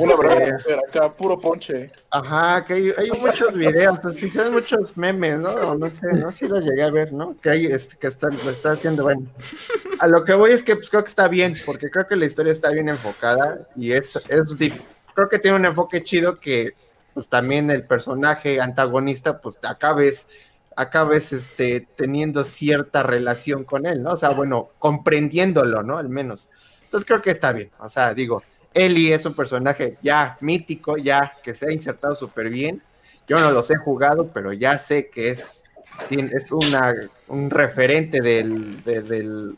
[0.00, 0.58] Una broma,
[0.88, 1.90] acá, puro ponche.
[2.10, 5.74] Ajá, que hay, muchos videos, así son muchos memes, ¿no?
[5.74, 7.36] No sé, no sé si lo llegué a ver, ¿no?
[7.40, 9.26] Que hay, este, que está, lo está haciendo, bueno.
[9.98, 12.24] A lo que voy es que pues, creo que está bien, porque creo que la
[12.24, 14.42] historia está bien enfocada y es, es
[15.14, 16.72] creo que tiene un enfoque chido que
[17.14, 20.28] pues también el personaje antagonista, pues acabes,
[20.76, 24.12] acabes este, teniendo cierta relación con él, ¿no?
[24.12, 25.96] O sea, bueno, comprendiéndolo, ¿no?
[25.98, 26.50] Al menos.
[26.82, 28.42] Entonces creo que está bien, o sea, digo,
[28.74, 32.82] Eli es un personaje ya mítico, ya que se ha insertado súper bien.
[33.28, 35.62] Yo no los he jugado, pero ya sé que es,
[36.10, 36.92] es una,
[37.28, 39.56] un referente del, del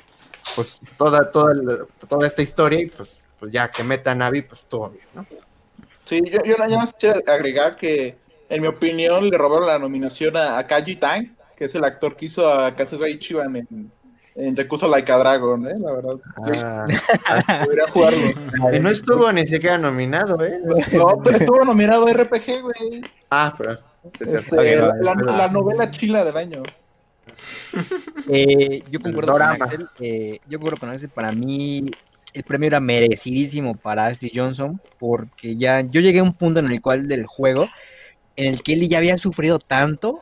[0.54, 1.54] pues toda, toda,
[2.08, 5.26] toda esta historia y pues, pues ya que meta a Navi, pues todo bien, ¿no?
[6.06, 8.16] Sí, yo, yo nada más quiero agregar que,
[8.48, 12.26] en mi opinión, le robaron la nominación a, Kaji Tang, que es el actor que
[12.26, 13.90] hizo a Kazuga Ichiban en,
[14.36, 15.74] en Yakuza Like a Dragon, ¿eh?
[15.78, 16.16] La verdad.
[16.62, 16.84] Ah,
[17.64, 18.72] podría jugarlo.
[18.72, 20.60] Y no estuvo ni siquiera nominado, ¿eh?
[20.92, 23.02] No, pero estuvo nominado a RPG, güey.
[23.30, 23.78] Ah, pero...
[24.20, 26.62] Este, la, novela chila del año.
[28.28, 29.88] Eh, yo concuerdo con Axel.
[29.98, 31.08] Eh, yo concuerdo con Axel.
[31.08, 31.90] Para mí,
[32.36, 34.80] el premio era merecidísimo para Ashley Johnson.
[34.98, 37.68] Porque ya yo llegué a un punto en el cual del juego
[38.36, 40.20] en el que él ya había sufrido tanto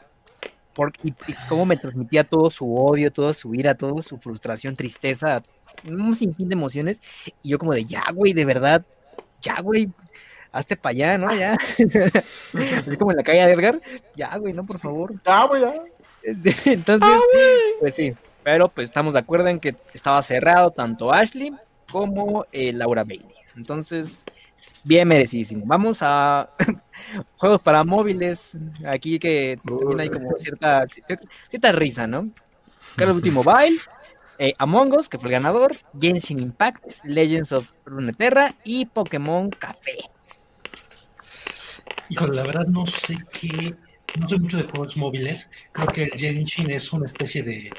[1.03, 1.15] y,
[1.49, 5.43] cómo me transmitía todo su odio, toda su ira, toda su frustración, tristeza,
[5.85, 7.01] un sinfín de emociones,
[7.43, 8.85] y yo como de, ya, güey, de verdad,
[9.41, 9.89] ya, güey,
[10.51, 11.33] hazte para allá, ¿no?
[11.35, 11.57] Ya.
[11.79, 13.81] es como en la calle de Edgar,
[14.17, 15.15] ya, güey, no, por favor.
[15.25, 15.75] Ya, güey, ya.
[16.73, 17.21] Entonces,
[17.79, 21.53] pues sí, pero pues estamos de acuerdo en que estaba cerrado tanto Ashley
[21.95, 23.37] como eh, Laura Bailey.
[23.55, 24.21] Entonces,
[24.83, 25.65] bien merecidísimo.
[25.65, 26.51] Vamos a
[27.37, 28.59] juegos para móviles.
[28.85, 30.89] Aquí que también hay como cierta,
[31.49, 32.31] cierta, risa, ¿no?
[32.97, 33.79] Call of Duty Mobile,
[34.41, 39.97] eh, Among Us, que fue el ganador, Genshin Impact, Legends of Runeterra y Pokémon Café.
[42.09, 43.77] Híjole, la verdad no sé qué,
[44.19, 45.49] no sé mucho de juegos móviles.
[45.71, 47.71] Creo que Genshin es una especie de,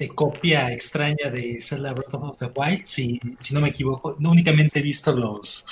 [0.00, 4.16] de copia extraña de Zelda Breath of the Wild, si, si no me equivoco.
[4.18, 5.66] No únicamente he visto los,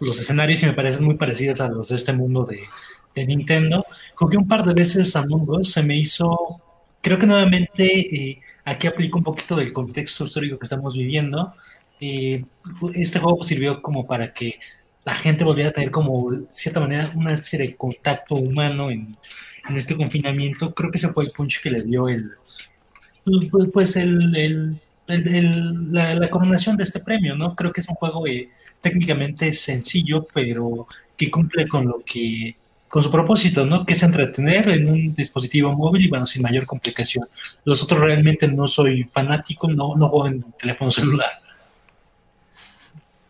[0.00, 2.62] los escenarios y me parecen muy parecidos a los de este mundo de,
[3.26, 3.84] Nintendo.
[4.14, 6.62] Jugué un par de veces a Mundo, se me hizo,
[7.02, 11.52] creo que nuevamente eh, aquí aplico un poquito del contexto histórico que estamos viviendo.
[12.00, 12.42] Eh,
[12.94, 14.58] este juego sirvió como para que
[15.04, 19.14] la gente volviera a tener como, de cierta manera, una especie de contacto humano en,
[19.68, 20.72] en este confinamiento.
[20.72, 22.32] Creo que ese fue el punch que le dio el,
[23.72, 27.54] pues el, el el- la, la coronación de este premio, ¿no?
[27.54, 28.48] Creo que es un juego eh,
[28.80, 32.56] técnicamente sencillo, pero que cumple con lo que,
[32.88, 33.84] con su propósito, ¿no?
[33.84, 37.28] Que es entretener en un dispositivo móvil y bueno, sin mayor complicación.
[37.64, 41.30] Los otros realmente no soy fanático, no, no juego en teléfono celular.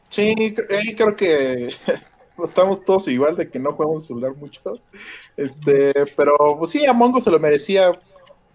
[0.09, 0.35] Sí,
[0.71, 1.73] ahí creo que
[2.45, 4.61] estamos todos igual de que no jugamos celular mucho.
[5.37, 7.93] Este, pero pues sí, Among Us se lo merecía.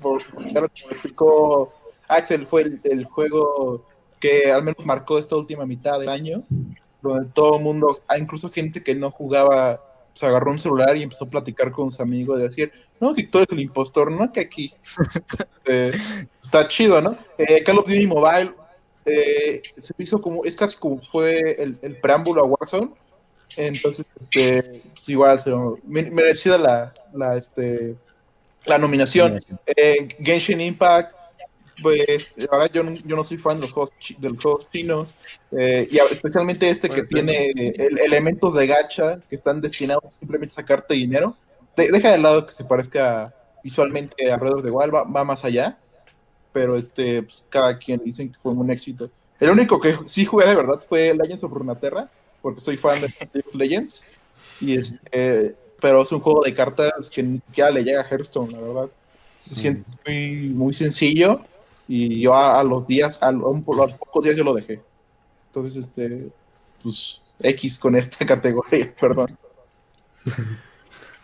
[0.01, 1.73] Por, lo como explicó
[2.07, 3.85] Axel, fue el, el juego
[4.19, 6.43] que al menos marcó esta última mitad del año,
[7.01, 9.81] donde todo el mundo, ah, incluso gente que no jugaba,
[10.13, 13.23] se agarró un celular y empezó a platicar con sus amigos, de decir, no, que
[13.23, 14.73] tú eres el impostor, no, que aquí
[15.65, 15.91] eh,
[16.41, 17.17] está chido, ¿no?
[17.37, 18.53] Eh, Call of Duty Mobile
[19.05, 22.91] eh, se hizo como, es casi como fue el, el preámbulo a Warzone.
[23.55, 25.51] Entonces, este, pues igual, se
[25.85, 27.95] merecida la, la, este,
[28.65, 29.39] la nominación.
[29.65, 31.15] Eh, Genshin Impact,
[31.81, 34.41] pues, la verdad, yo no, yo no soy fan de los juegos, chi- de los
[34.41, 35.15] juegos chinos,
[35.51, 40.03] eh, y a- especialmente este que tiene eh, el- elementos de gacha que están destinados
[40.19, 41.35] simplemente a sacarte dinero.
[41.75, 43.33] De- deja de lado que se parezca
[43.63, 45.77] visualmente a Breath of the Wild, va, va más allá
[46.53, 49.11] pero este, pues, cada quien dicen que fue un éxito.
[49.39, 52.09] El único que sí jugué de verdad fue Legends of Runeterra,
[52.41, 54.03] porque soy fan de Legends,
[54.59, 58.51] y este, pero es un juego de cartas que ni siquiera le llega a Hearthstone,
[58.51, 58.89] la verdad.
[59.37, 61.41] Se siente muy, muy sencillo,
[61.87, 64.81] y yo a, a los días, a, lo- a los pocos días yo lo dejé.
[65.47, 66.31] Entonces, este,
[66.83, 69.37] pues, X con esta categoría, perdón.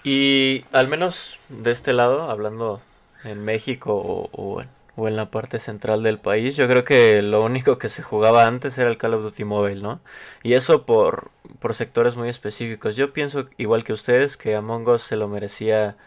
[0.04, 2.82] Y al menos de este lado, hablando
[3.24, 7.22] en México o, o en, o en la parte central del país, yo creo que
[7.22, 10.00] lo único que se jugaba antes era el Call of Duty Mobile, ¿no?
[10.44, 12.96] Y eso por, por sectores muy específicos.
[12.96, 15.98] Yo pienso, igual que ustedes, que Among Us se lo merecía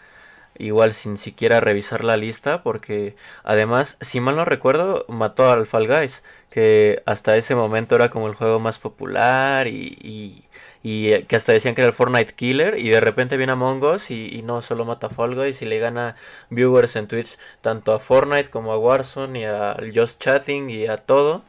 [0.59, 5.89] igual sin siquiera revisar la lista, porque además, si mal no recuerdo, mató al Fall
[5.89, 10.45] Guys, que hasta ese momento era como el juego más popular y, y,
[10.87, 13.83] y, eh, que hasta decían que era el Fortnite Killer, y de repente viene Among
[13.83, 16.15] Us y, no, solo mata a Fall Guys y le gana
[16.49, 20.97] viewers en Twitch tanto a Fortnite como a Warzone y a Just Chatting y a
[20.97, 21.43] todo.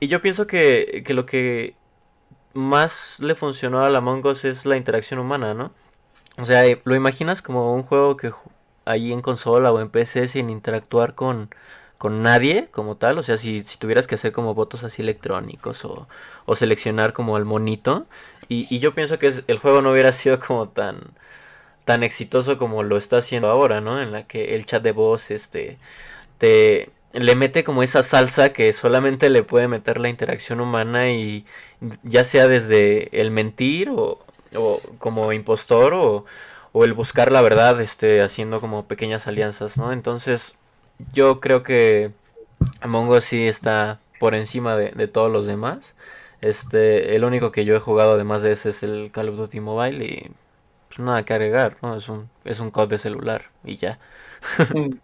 [0.00, 1.74] Y yo pienso que, que lo que
[2.54, 5.72] más le funcionó al Among Us es la interacción humana, ¿no?
[6.38, 8.32] O sea, lo imaginas como un juego que
[8.86, 11.50] ahí en consola o en PC sin interactuar con,
[12.00, 13.18] con nadie como tal.
[13.18, 16.08] O sea, si, si tuvieras que hacer como votos así electrónicos o,
[16.46, 18.06] o seleccionar como al monito.
[18.48, 20.98] Y, y yo pienso que el juego no hubiera sido como tan,
[21.84, 24.00] tan exitoso como lo está haciendo ahora, ¿no?
[24.00, 25.78] En la que el chat de voz este,
[26.38, 31.44] te le mete como esa salsa que solamente le puede meter la interacción humana y
[32.04, 34.20] ya sea desde el mentir o,
[34.56, 36.24] o como impostor o,
[36.72, 39.92] o el buscar la verdad este haciendo como pequeñas alianzas, ¿no?
[39.92, 40.54] Entonces
[41.12, 42.12] yo creo que
[42.80, 45.94] Among Us sí está por encima de, de todos los demás.
[46.42, 49.60] Este, el único que yo he jugado además de ese es el Call of Duty
[49.60, 50.32] Mobile y
[50.88, 51.96] pues nada que agregar, ¿no?
[51.96, 53.98] Es un, es un COD de celular y ya.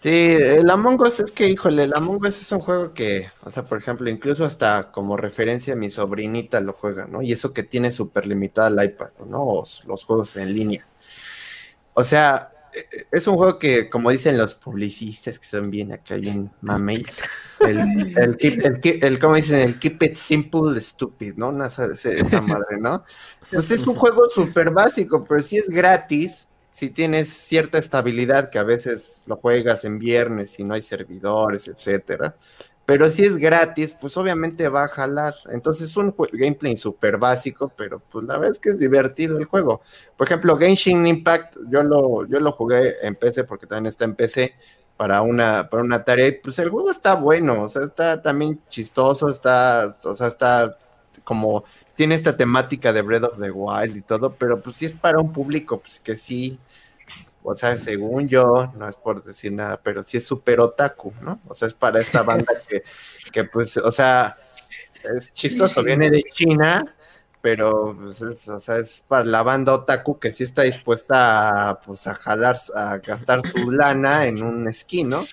[0.00, 3.50] Sí, el Among Us es que, híjole, el Among Us es un juego que, o
[3.50, 7.22] sea, por ejemplo, incluso hasta como referencia mi sobrinita lo juega, ¿no?
[7.22, 9.42] Y eso que tiene súper limitada el iPad, ¿no?
[9.42, 10.86] O los juegos en línea.
[11.94, 12.50] O sea,
[13.10, 17.26] es un juego que, como dicen los publicistas que son bien acá, bien mameis,
[17.60, 17.78] el,
[18.14, 19.60] el, keep- el, keep- el- ¿cómo dicen?
[19.60, 21.48] El keep it simple, stupid, ¿no?
[21.50, 23.04] Una, esa, esa madre, ¿no?
[23.50, 28.58] Pues es un juego súper básico, pero si es gratis, si tienes cierta estabilidad, que
[28.58, 32.36] a veces lo juegas en viernes y no hay servidores, etcétera.
[32.86, 35.34] Pero si es gratis, pues obviamente va a jalar.
[35.50, 39.44] Entonces es un gameplay súper básico, pero pues la verdad es que es divertido el
[39.44, 39.82] juego.
[40.16, 44.14] Por ejemplo, Genshin Impact, yo lo, yo lo jugué en PC porque también está en
[44.14, 44.54] PC
[44.96, 46.28] para una, para una tarea.
[46.28, 50.78] y, Pues el juego está bueno, o sea, está también chistoso, está, o sea, está
[51.24, 51.64] como
[51.96, 55.18] tiene esta temática de Breath of the Wild y todo, pero pues sí es para
[55.18, 56.58] un público, pues que sí,
[57.48, 61.40] o sea, según yo, no es por decir nada, pero sí es súper otaku, ¿no?
[61.46, 62.82] O sea, es para esta banda que,
[63.30, 64.36] que pues, o sea,
[65.16, 66.84] es chistoso, viene de China,
[67.40, 71.80] pero pues es, o sea, es para la banda otaku que sí está dispuesta a,
[71.80, 75.24] pues, a jalar, a gastar su lana en un skin, ¿no?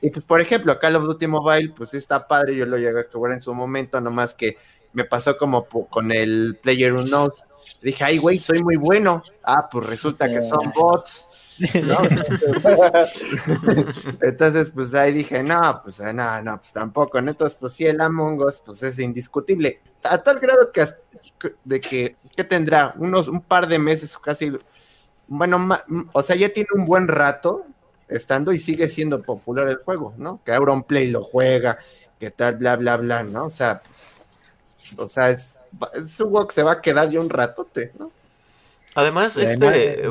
[0.00, 3.00] Y pues, por ejemplo, Call of Duty Mobile, pues sí está padre, yo lo llegué
[3.00, 4.56] a jugar en su momento, nomás que
[4.92, 7.44] me pasó como con el Player Unknowns.
[7.82, 9.22] Dije, ay, güey, soy muy bueno.
[9.44, 11.28] Ah, pues resulta que son bots.
[11.82, 11.96] ¿no?
[14.20, 17.20] Entonces, pues ahí dije, no, pues no, no, pues tampoco.
[17.20, 17.30] ¿no?
[17.30, 19.80] Entonces, pues sí, el Among Us, pues es indiscutible.
[20.04, 20.86] A tal grado que,
[21.64, 22.94] de que, ¿qué tendrá?
[22.98, 24.52] Unos, un par de meses, casi,
[25.26, 27.66] bueno, ma- o sea, ya tiene un buen rato
[28.08, 30.40] estando y sigue siendo popular el juego, ¿no?
[30.44, 31.78] Que Auronplay lo juega,
[32.20, 33.46] que tal, bla, bla, bla, ¿no?
[33.46, 33.82] O sea,
[34.96, 35.64] o sea, es,
[35.94, 38.10] es un juego que se va a quedar ya un ratote, ¿no?
[38.94, 40.10] Además, este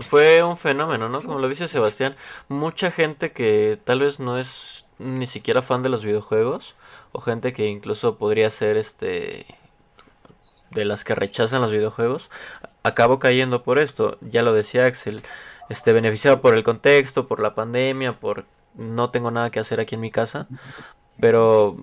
[0.00, 1.20] fue un fenómeno, ¿no?
[1.20, 2.16] Como lo dice Sebastián,
[2.48, 6.74] mucha gente que tal vez no es ni siquiera fan de los videojuegos,
[7.12, 9.46] o gente que incluso podría ser este
[10.70, 12.30] de las que rechazan los videojuegos,
[12.82, 14.18] acabó cayendo por esto.
[14.20, 15.22] Ya lo decía Axel,
[15.68, 19.96] este beneficiado por el contexto, por la pandemia, por no tengo nada que hacer aquí
[19.96, 20.46] en mi casa,
[21.18, 21.76] pero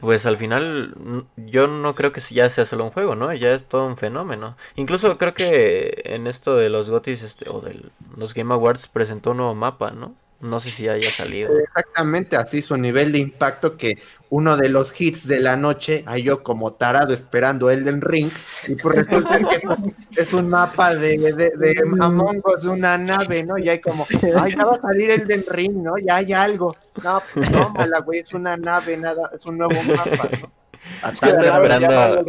[0.00, 3.32] pues al final yo no creo que ya sea solo un juego, ¿no?
[3.32, 4.56] Ya es todo un fenómeno.
[4.76, 7.80] Incluso creo que en esto de los GOTYs este, o de
[8.16, 10.14] los Game Awards presentó un nuevo mapa, ¿no?
[10.40, 11.58] No sé si haya salido.
[11.58, 16.24] Exactamente así su nivel de impacto que uno de los hits de la noche, hay
[16.24, 18.30] yo como tarado esperando Elden Ring,
[18.66, 23.56] y pues resulta que es un, mapa de, de, de, Among Us, una nave, ¿no?
[23.58, 24.06] Y hay como,
[24.36, 25.96] ay, ya va a salir Elden Ring, ¿no?
[25.98, 26.76] Ya hay algo.
[27.02, 30.52] No, pues no, mala, güey, es una nave, nada, es un nuevo mapa, ¿no?
[31.02, 32.24] Yo estoy esperando,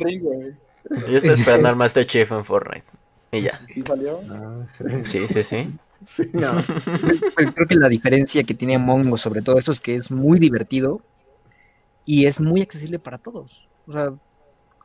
[1.10, 2.86] yo estoy esperando al Master Chief en Fortnite.
[3.32, 3.60] Y ya.
[3.74, 4.20] ¿Sí salió?
[5.04, 5.74] Sí, sí, sí.
[6.06, 6.54] Sí, no.
[7.36, 10.12] Pues creo que la diferencia que tiene Among Us sobre todo esto es que es
[10.12, 11.02] muy divertido
[12.06, 13.68] y es muy accesible para todos.
[13.88, 14.14] O sea,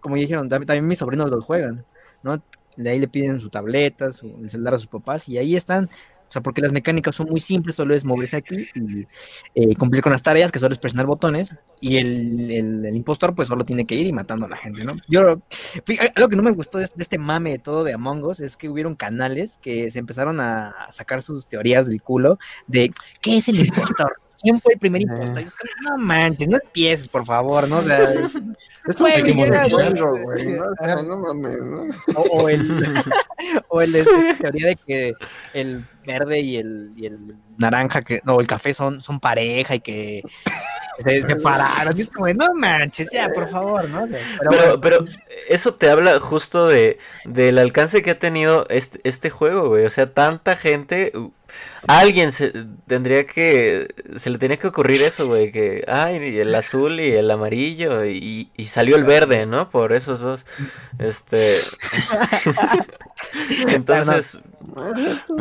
[0.01, 1.85] como ya dijeron, también mis sobrinos los juegan,
[2.23, 2.43] ¿no?
[2.77, 5.89] De ahí le piden su tableta, su el celular a sus papás y ahí están.
[6.31, 9.01] O sea, porque las mecánicas son muy simples, solo es moverse aquí y
[9.57, 13.49] eh, cumplir con las tareas, que solo es presionar botones, y el, el, impostor pues
[13.49, 14.95] solo tiene que ir y matando a la gente, ¿no?
[15.09, 15.43] Yo,
[16.15, 18.57] algo que no me gustó de, de, este mame de todo de Among Us es
[18.57, 23.49] que hubieron canales que se empezaron a sacar sus teorías del culo de ¿qué es
[23.49, 24.21] el impostor?
[24.43, 25.45] ¿Quién fue el primer impostor?
[25.83, 27.79] No manches, no empieces, por favor, ¿no?
[27.79, 28.13] O sea,
[28.89, 29.35] es güey.
[29.35, 30.65] ¿no?
[30.65, 31.89] O, sea, no mames, ¿no?
[32.15, 32.85] o, o, el,
[33.69, 35.13] o el, esta teoría de que
[35.53, 39.81] el verde y el, y el naranja, que no, el café son, son pareja y
[39.81, 40.23] que
[41.05, 41.97] se separaron.
[41.99, 44.07] Y es como, no manches, ya, por favor, ¿no?
[44.09, 44.81] Pero, pero, bueno.
[44.81, 45.05] pero
[45.49, 49.85] eso te habla justo de del alcance que ha tenido este, este juego, güey.
[49.85, 51.13] O sea, tanta gente
[51.87, 52.53] alguien se
[52.87, 57.31] tendría que se le tenía que ocurrir eso güey que ay el azul y el
[57.31, 60.45] amarillo y, y salió el verde no por esos dos
[60.99, 61.55] este
[63.69, 64.41] entonces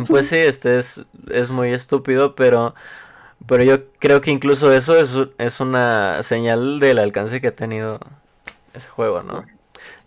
[0.08, 2.74] pues sí este es es muy estúpido pero
[3.48, 8.00] pero yo creo que incluso eso es, es una señal del alcance que ha tenido
[8.74, 9.46] ese juego no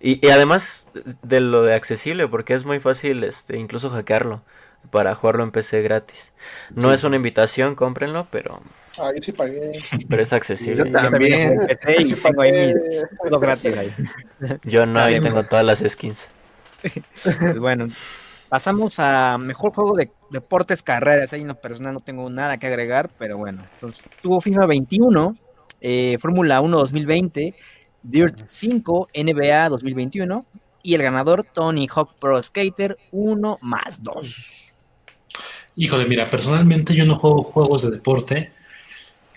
[0.00, 0.86] y, y además
[1.22, 4.42] de lo de accesible porque es muy fácil este incluso hackearlo
[4.91, 6.33] para jugarlo en PC gratis.
[6.74, 6.95] No sí.
[6.95, 8.61] es una invitación, cómprenlo, pero.
[8.99, 9.72] Ah, yo sí pagué.
[10.09, 10.85] Pero es accesible.
[10.85, 11.61] Yo también.
[11.61, 12.74] Yo, también sí pagué.
[13.24, 13.95] Todo gratis ahí.
[14.64, 16.28] Yo no, ahí tengo todas las skins.
[16.83, 17.89] Pues bueno,
[18.49, 21.33] pasamos a mejor juego de deportes carreras.
[21.33, 23.64] Ahí en lo personal no tengo nada que agregar, pero bueno.
[23.74, 25.37] Entonces, tuvo FIFA 21,
[25.80, 27.55] eh, Fórmula 1 2020,
[28.03, 30.45] Dirt 5, NBA 2021
[30.83, 34.71] y el ganador Tony Hawk Pro Skater 1 más 2.
[35.76, 38.52] Híjole, mira, personalmente yo no juego juegos de deporte.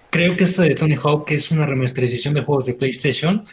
[0.10, 3.46] Creo que este de Tony Hawk es una remasterización de juegos de PlayStation.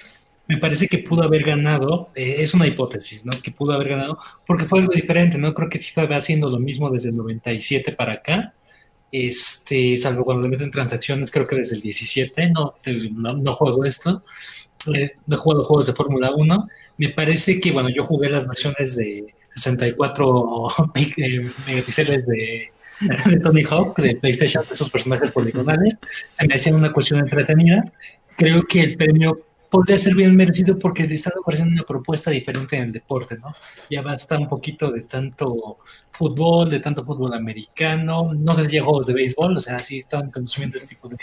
[0.49, 3.33] Me parece que pudo haber ganado, eh, es una hipótesis, ¿no?
[3.43, 5.55] Que pudo haber ganado porque fue algo diferente, ¿no?
[5.55, 8.55] Creo que FIFA va haciendo lo mismo desde el 97 para acá.
[9.13, 12.75] Este, salvo cuando le meten transacciones, creo que desde el 17, no,
[13.13, 14.25] no, no juego esto.
[14.95, 16.69] Eh, no he jugado juegos de Fórmula 1.
[16.99, 20.67] Me parece que, bueno, yo jugué las versiones de 64
[21.67, 22.73] megapíxeles de,
[23.27, 25.99] de Tony Hawk, de PlayStation, de esos personajes poligonales.
[26.31, 27.85] Se me hacía una cuestión entretenida.
[28.37, 32.85] Creo que el premio podría ser bien merecido porque está ofreciendo una propuesta diferente en
[32.85, 33.55] el deporte, ¿no?
[33.91, 35.79] Ya basta un poquito de tanto
[36.11, 39.97] fútbol, de tanto fútbol americano, no sé si hay juegos de béisbol, o sea, sí
[39.97, 41.17] están consumiendo este tipo de,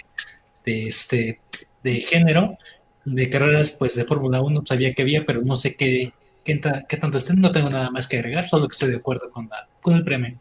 [0.66, 1.40] de, este,
[1.84, 2.58] de género,
[3.06, 6.12] de carreras pues de Fórmula 1 sabía que había, pero no sé qué,
[6.58, 9.30] qué, qué, tanto estén, no tengo nada más que agregar, solo que estoy de acuerdo
[9.32, 10.38] con, la, con el premio.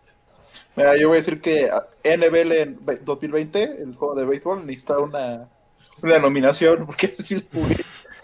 [0.77, 1.71] Mira, yo voy a decir que
[2.05, 5.49] NFL en 2020, el juego de béisbol, necesita una,
[6.03, 7.43] una nominación, porque ese sí lo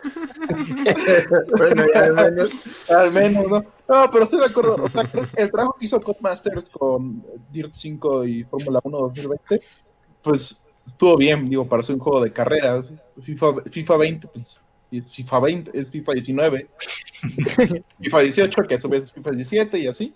[1.57, 2.51] bueno, al menos,
[2.91, 3.65] al menos, ¿no?
[3.89, 4.77] No, pero estoy de acuerdo.
[4.77, 9.61] O sea, el trabajo que hizo Codemasters con Dirt 5 y Fórmula 1 2020,
[10.23, 12.87] pues estuvo bien, digo, para ser un juego de carreras.
[13.23, 14.61] FIFA, FIFA 20, pues
[15.03, 16.69] FIFA 20 es FIFA 19,
[18.01, 20.15] FIFA 18, que a su vez es FIFA 17 y así.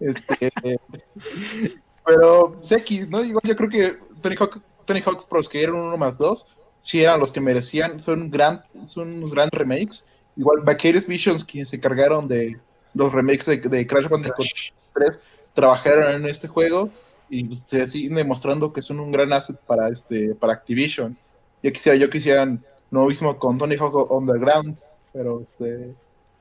[0.00, 0.50] Este,
[2.04, 3.24] pero X, ¿no?
[3.24, 6.46] Igual yo creo que Tony Hawk, Tony Hawk's Pros, que eran uno más dos,
[6.80, 10.04] sí eran los que merecían, son, gran, son unos grandes remakes.
[10.36, 12.58] Igual Vicarious Visions, quienes se cargaron de
[12.92, 14.46] los remakes de, de Crash Bandicoot
[14.94, 15.20] 3,
[15.54, 16.90] trabajaron en este juego.
[17.30, 21.16] y pues, se siguen demostrando que son un gran asset para este para Activision.
[21.62, 22.46] Yo quisiera, yo quisiera
[22.90, 24.76] lo mismo con Tony Hawk Underground,
[25.12, 25.94] pero este,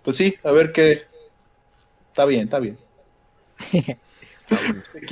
[0.04, 1.04] pues sí, a ver qué.
[2.10, 2.78] Está bien, está bien.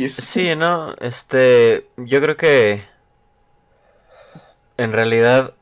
[0.07, 2.83] Sí, no, este, yo creo que
[4.77, 5.53] en realidad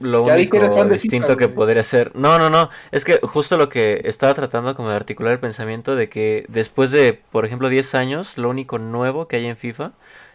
[0.00, 3.20] lo único eres fan de distinto FIFA, que podría ser, no, no, no, es que
[3.22, 7.46] justo lo que estaba tratando como de articular el pensamiento de que después de, por
[7.46, 9.92] ejemplo, 10 años, lo único nuevo que hay en FIFA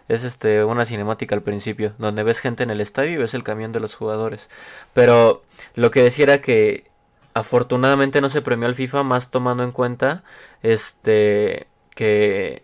[0.08, 3.44] es este una cinemática al principio, donde ves gente en el estadio y ves el
[3.44, 4.48] camión de los jugadores.
[4.94, 5.44] Pero
[5.76, 6.91] lo que decía era que
[7.34, 10.24] afortunadamente no se premió al FIFA más tomando en cuenta
[10.64, 12.64] este que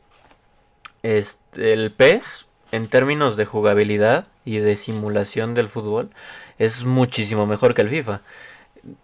[1.03, 6.09] este, el PES en términos de jugabilidad y de simulación del fútbol
[6.57, 8.21] es muchísimo mejor que el FIFA.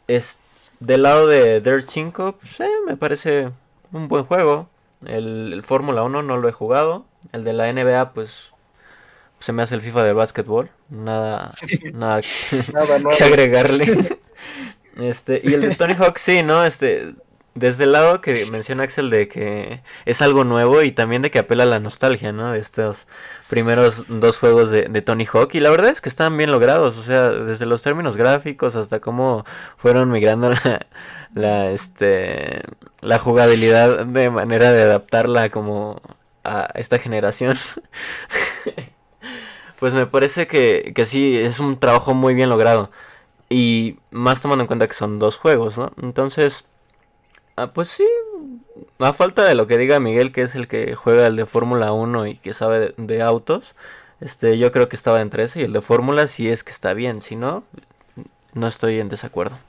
[0.07, 0.37] Es
[0.79, 3.51] del lado de Dirt 5, pues, eh, me parece
[3.91, 4.69] un buen juego.
[5.05, 7.05] El, el Fórmula 1 no lo he jugado.
[7.31, 8.53] El de la NBA, pues
[9.39, 10.69] se me hace el FIFA del básquetbol.
[10.89, 11.51] Nada,
[11.93, 14.19] nada que agregarle.
[14.97, 16.63] Este, y el de Tony Hawk sí, ¿no?
[16.63, 17.13] Este,
[17.55, 21.39] desde el lado que menciona Axel de que es algo nuevo y también de que
[21.39, 22.51] apela a la nostalgia, ¿no?
[22.51, 23.07] De estos
[23.49, 25.53] primeros dos juegos de, de Tony Hawk.
[25.53, 28.99] Y la verdad es que están bien logrados, o sea, desde los términos gráficos hasta
[28.99, 29.45] cómo
[29.77, 30.87] fueron migrando la,
[31.35, 32.63] la, este,
[33.01, 36.01] la jugabilidad de manera de adaptarla como
[36.43, 37.57] a esta generación.
[39.79, 42.89] Pues me parece que, que sí, es un trabajo muy bien logrado.
[43.53, 45.91] Y más tomando en cuenta que son dos juegos, ¿no?
[46.01, 46.65] Entonces,
[47.55, 48.07] ah, pues sí,
[48.97, 51.91] a falta de lo que diga Miguel, que es el que juega el de Fórmula
[51.91, 53.75] 1 y que sabe de, autos,
[54.21, 56.95] este, yo creo que estaba entre ese y el de Fórmula sí es que está
[56.95, 57.63] bien, si no,
[58.55, 59.59] no estoy en desacuerdo.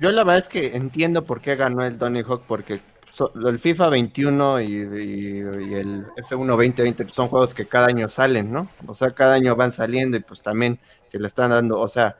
[0.00, 2.80] Yo la verdad es que entiendo por qué ganó el Tony Hawk, porque
[3.44, 8.68] el FIFA 21 y, el F1 2020 son juegos que cada año salen, ¿no?
[8.86, 10.78] O sea, cada año van saliendo y pues también
[11.10, 12.16] te le están dando, o sea,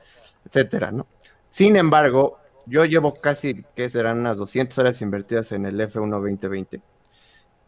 [0.60, 1.06] etcétera, ¿no?
[1.50, 6.82] Sin embargo, yo llevo casi, que serán unas 200 horas invertidas en el F1 2020.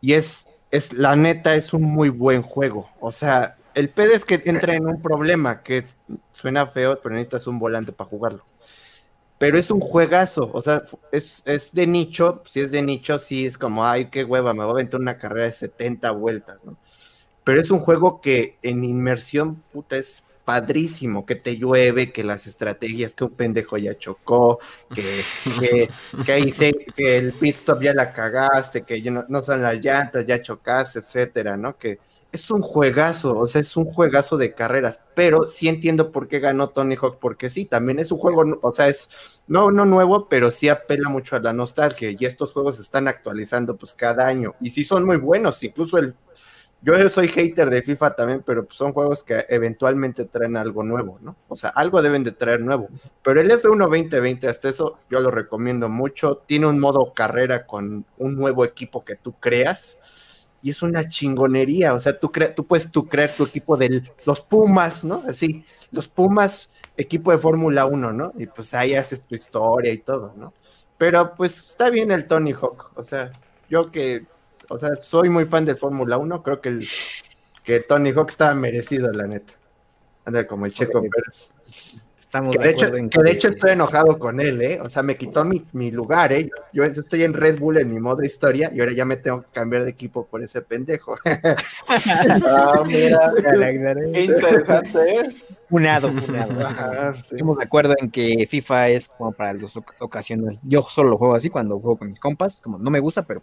[0.00, 2.90] Y es, es, la neta, es un muy buen juego.
[3.00, 5.96] O sea, el pedo es que entra en un problema, que es-
[6.32, 8.44] suena feo, pero necesitas un volante para jugarlo
[9.38, 10.82] pero es un juegazo, o sea,
[11.12, 14.60] es, es de nicho, si es de nicho, sí es como, ay, qué hueva, me
[14.64, 16.76] voy a aventar una carrera de 70 vueltas, ¿no?
[17.44, 22.46] Pero es un juego que en inmersión, puta, es padrísimo, que te llueve, que las
[22.46, 24.58] estrategias, que un pendejo ya chocó,
[24.92, 25.28] que,
[25.60, 25.90] que,
[26.24, 30.26] que, se- que el pit stop ya la cagaste, que no, no son las llantas,
[30.26, 31.76] ya chocaste, etcétera, ¿no?
[31.76, 31.98] Que
[32.32, 36.40] es un juegazo, o sea, es un juegazo de carreras, pero sí entiendo por qué
[36.40, 39.10] ganó Tony Hawk, porque sí, también es un juego, o sea, es
[39.46, 43.08] no, no nuevo, pero sí apela mucho a la nostalgia y estos juegos se están
[43.08, 46.14] actualizando pues cada año y sí son muy buenos, incluso el
[46.80, 51.36] yo soy hater de FIFA también, pero son juegos que eventualmente traen algo nuevo, ¿no?
[51.48, 52.88] O sea, algo deben de traer nuevo.
[53.22, 56.42] Pero el F1 2020 hasta eso yo lo recomiendo mucho.
[56.46, 60.00] Tiene un modo carrera con un nuevo equipo que tú creas
[60.62, 61.94] y es una chingonería.
[61.94, 65.24] O sea, tú, tú puedes tú crear tu equipo de los Pumas, ¿no?
[65.28, 68.32] Así, los Pumas, equipo de Fórmula 1, ¿no?
[68.36, 70.52] Y pues ahí haces tu historia y todo, ¿no?
[70.96, 72.92] Pero pues está bien el Tony Hawk.
[72.96, 73.30] O sea,
[73.68, 74.26] yo que,
[74.68, 76.86] o sea, soy muy fan del Fórmula 1, creo que el
[77.64, 79.54] que Tony Hawk estaba merecido, la neta.
[80.24, 81.00] Anda como el Checo.
[81.02, 81.50] Pérez.
[82.18, 84.78] Estamos Que de, hecho, acuerdo en que de hecho estoy enojado con él, ¿eh?
[84.82, 86.50] O sea, me quitó mi, mi lugar, ¿eh?
[86.74, 89.48] Yo estoy en Red Bull en mi modo historia y ahora ya me tengo que
[89.52, 91.16] cambiar de equipo por ese pendejo.
[91.88, 93.32] Ah, mira,
[94.12, 95.34] qué interesante, ¿eh?
[95.70, 96.66] Funado, funado.
[96.66, 97.36] Ajá, sí.
[97.36, 100.60] Estamos de acuerdo en que FIFA es como para las oc- ocasiones.
[100.62, 102.60] Yo solo lo juego así cuando juego con mis compas.
[102.62, 103.42] Como no me gusta, pero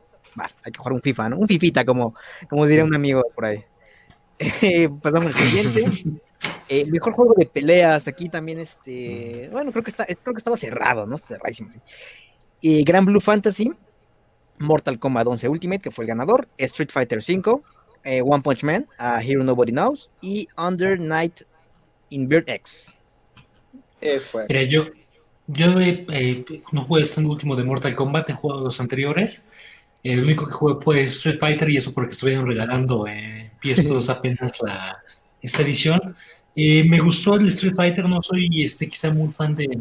[0.63, 1.37] hay que jugar un FIFA, ¿no?
[1.37, 2.15] Un fifita, como,
[2.49, 3.63] como diría un amigo por ahí.
[4.61, 6.03] Eh, pasamos al siguiente.
[6.67, 8.07] Eh, mejor juego de peleas.
[8.07, 9.49] Aquí también, este.
[9.51, 11.17] Bueno, creo que está, creo que estaba cerrado, ¿no?
[11.17, 11.69] Cerradísimo.
[12.61, 13.71] Eh, Gran Blue Fantasy,
[14.59, 17.63] Mortal Kombat 11 Ultimate, que fue el ganador, Street Fighter 5,
[18.03, 21.41] eh, One Punch Man, a Hero Nobody Knows, y Under Night
[22.09, 22.95] in Bird X.
[24.01, 24.31] Es.
[24.47, 24.85] Mira, yo,
[25.47, 29.47] yo eh, eh, no jugué este último de Mortal Kombat, he jugado los anteriores.
[30.11, 34.53] El único que jugué fue Street Fighter y eso porque estuvieron regalando eh, PS2 apenas
[34.61, 34.97] la,
[35.41, 36.15] esta edición.
[36.55, 39.79] Eh, me gustó el Street Fighter, no soy este, quizá muy fan de,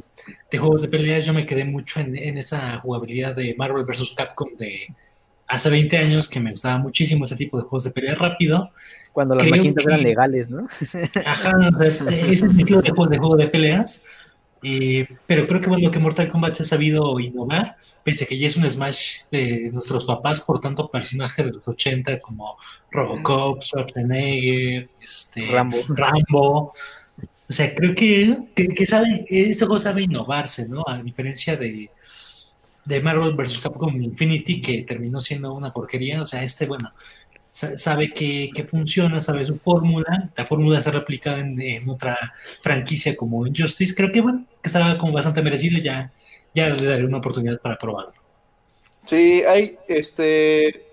[0.50, 4.14] de juegos de peleas, yo me quedé mucho en, en esa jugabilidad de Marvel vs.
[4.16, 4.86] Capcom de
[5.46, 8.70] hace 20 años, que me gustaba muchísimo ese tipo de juegos de pelea rápido.
[9.12, 10.66] Cuando las Creo maquinitas que- eran legales, ¿no?
[11.26, 11.52] Ajá,
[12.10, 14.04] ese estilo de juego, de juego de peleas.
[14.66, 18.38] Eh, pero creo que bueno, que Mortal Kombat se ha sabido innovar, pese a que
[18.38, 22.56] ya es un Smash de nuestros papás, por tanto, personajes de los 80 como
[22.90, 25.76] Robocop, Schwarzenegger, este, Rambo.
[25.88, 26.72] Rambo.
[27.46, 30.82] O sea, creo que, que, que sabe, este juego sabe innovarse, ¿no?
[30.86, 31.90] A diferencia de,
[32.86, 33.58] de Marvel vs.
[33.58, 36.22] Capcom Infinity, que terminó siendo una porquería.
[36.22, 36.90] O sea, este, bueno,
[37.76, 40.30] sabe que, que funciona, sabe su fórmula.
[40.36, 42.16] La fórmula está replicada en, en otra
[42.62, 43.94] franquicia como Injustice.
[43.94, 45.78] Creo que, bueno, estará como bastante merecido.
[45.82, 46.12] Ya,
[46.54, 48.14] ya le daré una oportunidad para probarlo.
[49.04, 50.86] Sí, hay, este,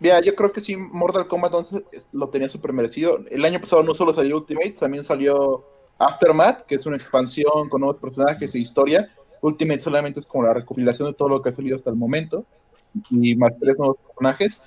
[0.00, 3.20] mira, yo creo que sí, Mortal Kombat 11 es- lo tenía súper merecido.
[3.30, 5.64] El año pasado no solo salió Ultimate, también salió
[5.98, 9.10] Aftermath, que es una expansión con nuevos personajes e historia.
[9.42, 12.44] Ultimate solamente es como la recopilación de todo lo que ha salido hasta el momento
[13.10, 14.62] y más tres nuevos personajes.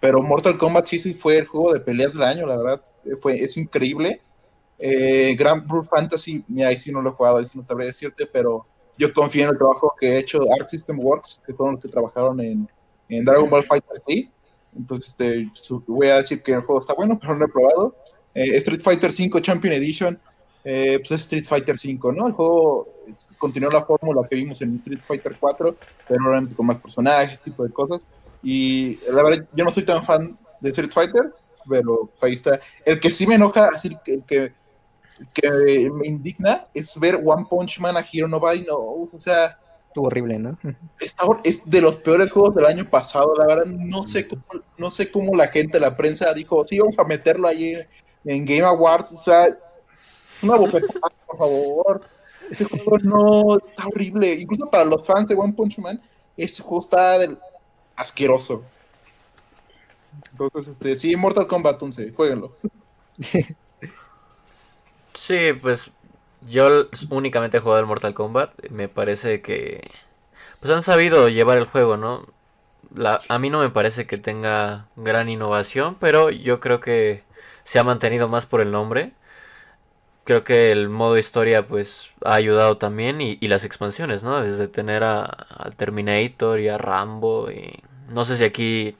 [0.00, 3.16] Pero Mortal Kombat sí, sí fue el juego de peleas del año, la verdad, eh,
[3.20, 4.20] fue, es increíble.
[4.78, 8.26] Eh, Grand Blue Fantasy, ahí sí no lo he jugado, ahí sí no sabría decirte,
[8.26, 8.64] pero
[8.96, 11.88] yo confío en el trabajo que ha hecho Arc System Works, que fueron los que
[11.88, 12.68] trabajaron en,
[13.08, 14.30] Dragon Ball Fighter Z.
[14.76, 15.50] Entonces, este,
[15.86, 17.96] voy a decir que el juego está bueno, pero no lo he probado.
[18.34, 20.20] Eh, Street Fighter V Champion Edition,
[20.62, 22.26] eh, pues es Street Fighter V, ¿no?
[22.26, 22.88] El juego
[23.38, 25.76] continuó la fórmula que vimos en Street Fighter 4,
[26.06, 28.06] pero obviamente con más personajes, tipo de cosas.
[28.42, 31.34] Y la verdad, yo no soy tan fan de Street Fighter,
[31.68, 32.60] pero ahí está.
[32.84, 34.52] El que sí me enoja, así que, el que,
[35.34, 39.14] que me indigna, es ver One Punch Man a Hero Nobody Knows.
[39.14, 39.58] O sea,
[39.88, 40.56] Estuvo horrible, ¿no?
[41.00, 44.44] está- es de los peores juegos del año pasado, la verdad, no sé cómo,
[44.76, 47.74] no sé cómo la gente, la prensa dijo, sí, vamos a meterlo ahí
[48.24, 49.46] en, Game Awards, o sea,
[50.42, 52.00] una bofetada, por favor.
[52.50, 56.00] Ese juego no, está horrible, incluso para los fans de One Punch Man,
[56.36, 57.38] este juego está del-
[57.98, 58.64] asqueroso.
[60.32, 62.56] Entonces, este, sí, Mortal Kombat 11, jueguenlo.
[65.14, 65.90] Sí, pues
[66.48, 68.70] yo únicamente he jugado el Mortal Kombat.
[68.70, 69.90] Me parece que
[70.60, 72.26] pues han sabido llevar el juego, ¿no?
[73.28, 77.24] A mí no me parece que tenga gran innovación, pero yo creo que
[77.64, 79.12] se ha mantenido más por el nombre.
[80.24, 84.42] Creo que el modo historia pues ha ayudado también y, las expansiones, ¿no?
[84.42, 88.96] Desde tener a, al Terminator y a Rambo y no sé si aquí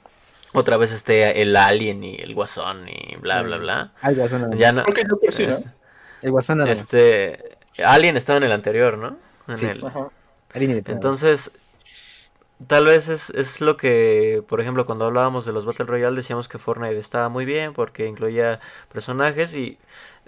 [0.53, 3.91] otra vez esté el Alien y el Guasón y bla bla bla.
[4.01, 4.57] Ah, el Guasón.
[4.57, 5.53] Ya no, Creo que yo creo que sí, ¿no?
[5.53, 5.67] es-
[6.21, 9.15] El Guasón este, Alien estaba en el anterior, ¿no?
[9.47, 9.67] En Sí.
[9.67, 10.09] el- Ajá.
[10.87, 11.51] Entonces,
[12.67, 16.47] tal vez es, es lo que, por ejemplo, cuando hablábamos de los Battle Royale decíamos
[16.47, 18.59] que Fortnite estaba muy bien porque incluía
[18.91, 19.77] personajes y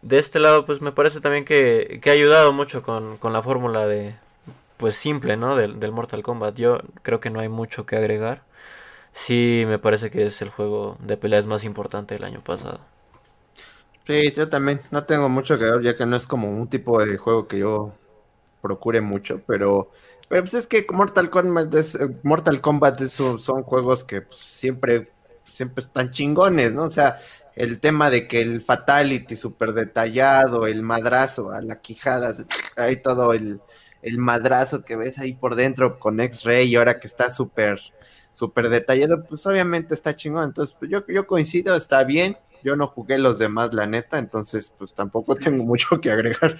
[0.01, 3.43] de este lado pues me parece también que, que ha ayudado mucho con, con la
[3.43, 4.15] fórmula de,
[4.77, 5.55] pues simple, ¿no?
[5.55, 6.55] Del, del Mortal Kombat.
[6.55, 8.41] Yo creo que no hay mucho que agregar.
[9.13, 12.81] Sí, me parece que es el juego de peleas más importante del año pasado.
[14.05, 14.81] Sí, yo también.
[14.91, 17.59] No tengo mucho que ver, ya que no es como un tipo de juego que
[17.59, 17.93] yo
[18.61, 19.91] procure mucho, pero,
[20.29, 24.39] pero pues es que Mortal Kombat es, eh, Mortal Kombat es son juegos que pues,
[24.39, 25.11] siempre,
[25.45, 26.83] siempre están chingones, ¿no?
[26.85, 27.17] O sea,
[27.55, 32.33] el tema de que el fatality súper detallado, el madrazo a la quijada,
[32.77, 33.61] hay todo el,
[34.01, 37.79] el madrazo que ves ahí por dentro con X-Ray y ahora que está súper
[38.41, 40.45] súper detallado, pues obviamente está chingón.
[40.45, 42.37] Entonces, pues yo, yo coincido, está bien.
[42.63, 46.57] Yo no jugué los demás, la neta, entonces pues tampoco tengo mucho que agregar.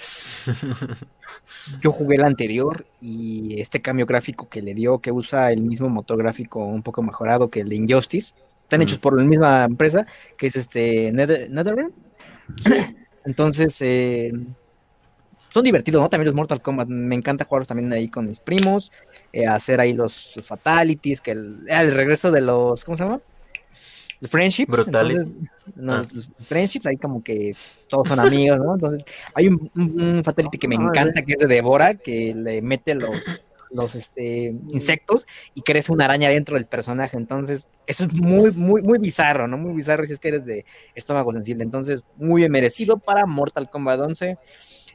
[1.82, 5.90] Yo jugué el anterior y este cambio gráfico que le dio, que usa el mismo
[5.90, 10.06] motor gráfico un poco mejorado que el de Injustice, están hechos por la misma empresa,
[10.38, 11.94] que es este Nether, NetherRealm.
[13.26, 14.32] Entonces, eh,
[15.52, 16.10] son divertidos, ¿no?
[16.10, 18.92] También los Mortal Kombat, me encanta jugarlos también ahí con mis primos,
[19.34, 23.04] eh, hacer ahí los, los fatalities, que el, ah, el regreso de los, ¿cómo se
[23.04, 23.20] llama?
[24.20, 24.78] Los friendships.
[24.86, 25.26] Entonces,
[25.76, 26.02] no, Ah.
[26.14, 27.56] los friendships, ahí como que
[27.88, 28.76] todos son amigos, ¿no?
[28.76, 29.04] Entonces,
[29.34, 32.62] hay un, un- un fatality que me Ah, encanta, que es de Devora, que le
[32.62, 33.10] mete los,
[33.72, 35.26] los este, insectos
[35.56, 37.18] y crece una araña dentro del personaje.
[37.18, 39.58] Entonces, eso es muy, muy, muy bizarro, ¿no?
[39.58, 41.64] Muy bizarro si es que eres de estómago sensible.
[41.64, 44.38] Entonces, muy bien merecido para Mortal Kombat 11.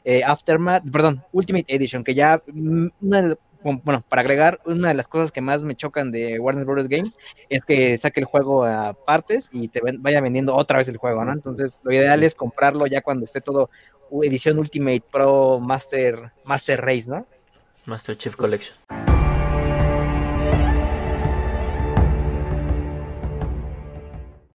[0.09, 3.35] Eh, Aftermath, perdón, Ultimate Edition, que ya, mm, una
[3.83, 6.87] bueno, para agregar, una de las cosas que más me chocan de Warner Bros.
[6.87, 7.13] Games
[7.49, 11.25] es que saque el juego a partes y te vaya vendiendo otra vez el juego,
[11.25, 11.33] ¿no?
[11.33, 13.69] Entonces, lo ideal es comprarlo ya cuando esté todo
[14.23, 17.27] edición Ultimate Pro Master, Master Race, ¿no?
[17.85, 18.77] Master Chief Collection.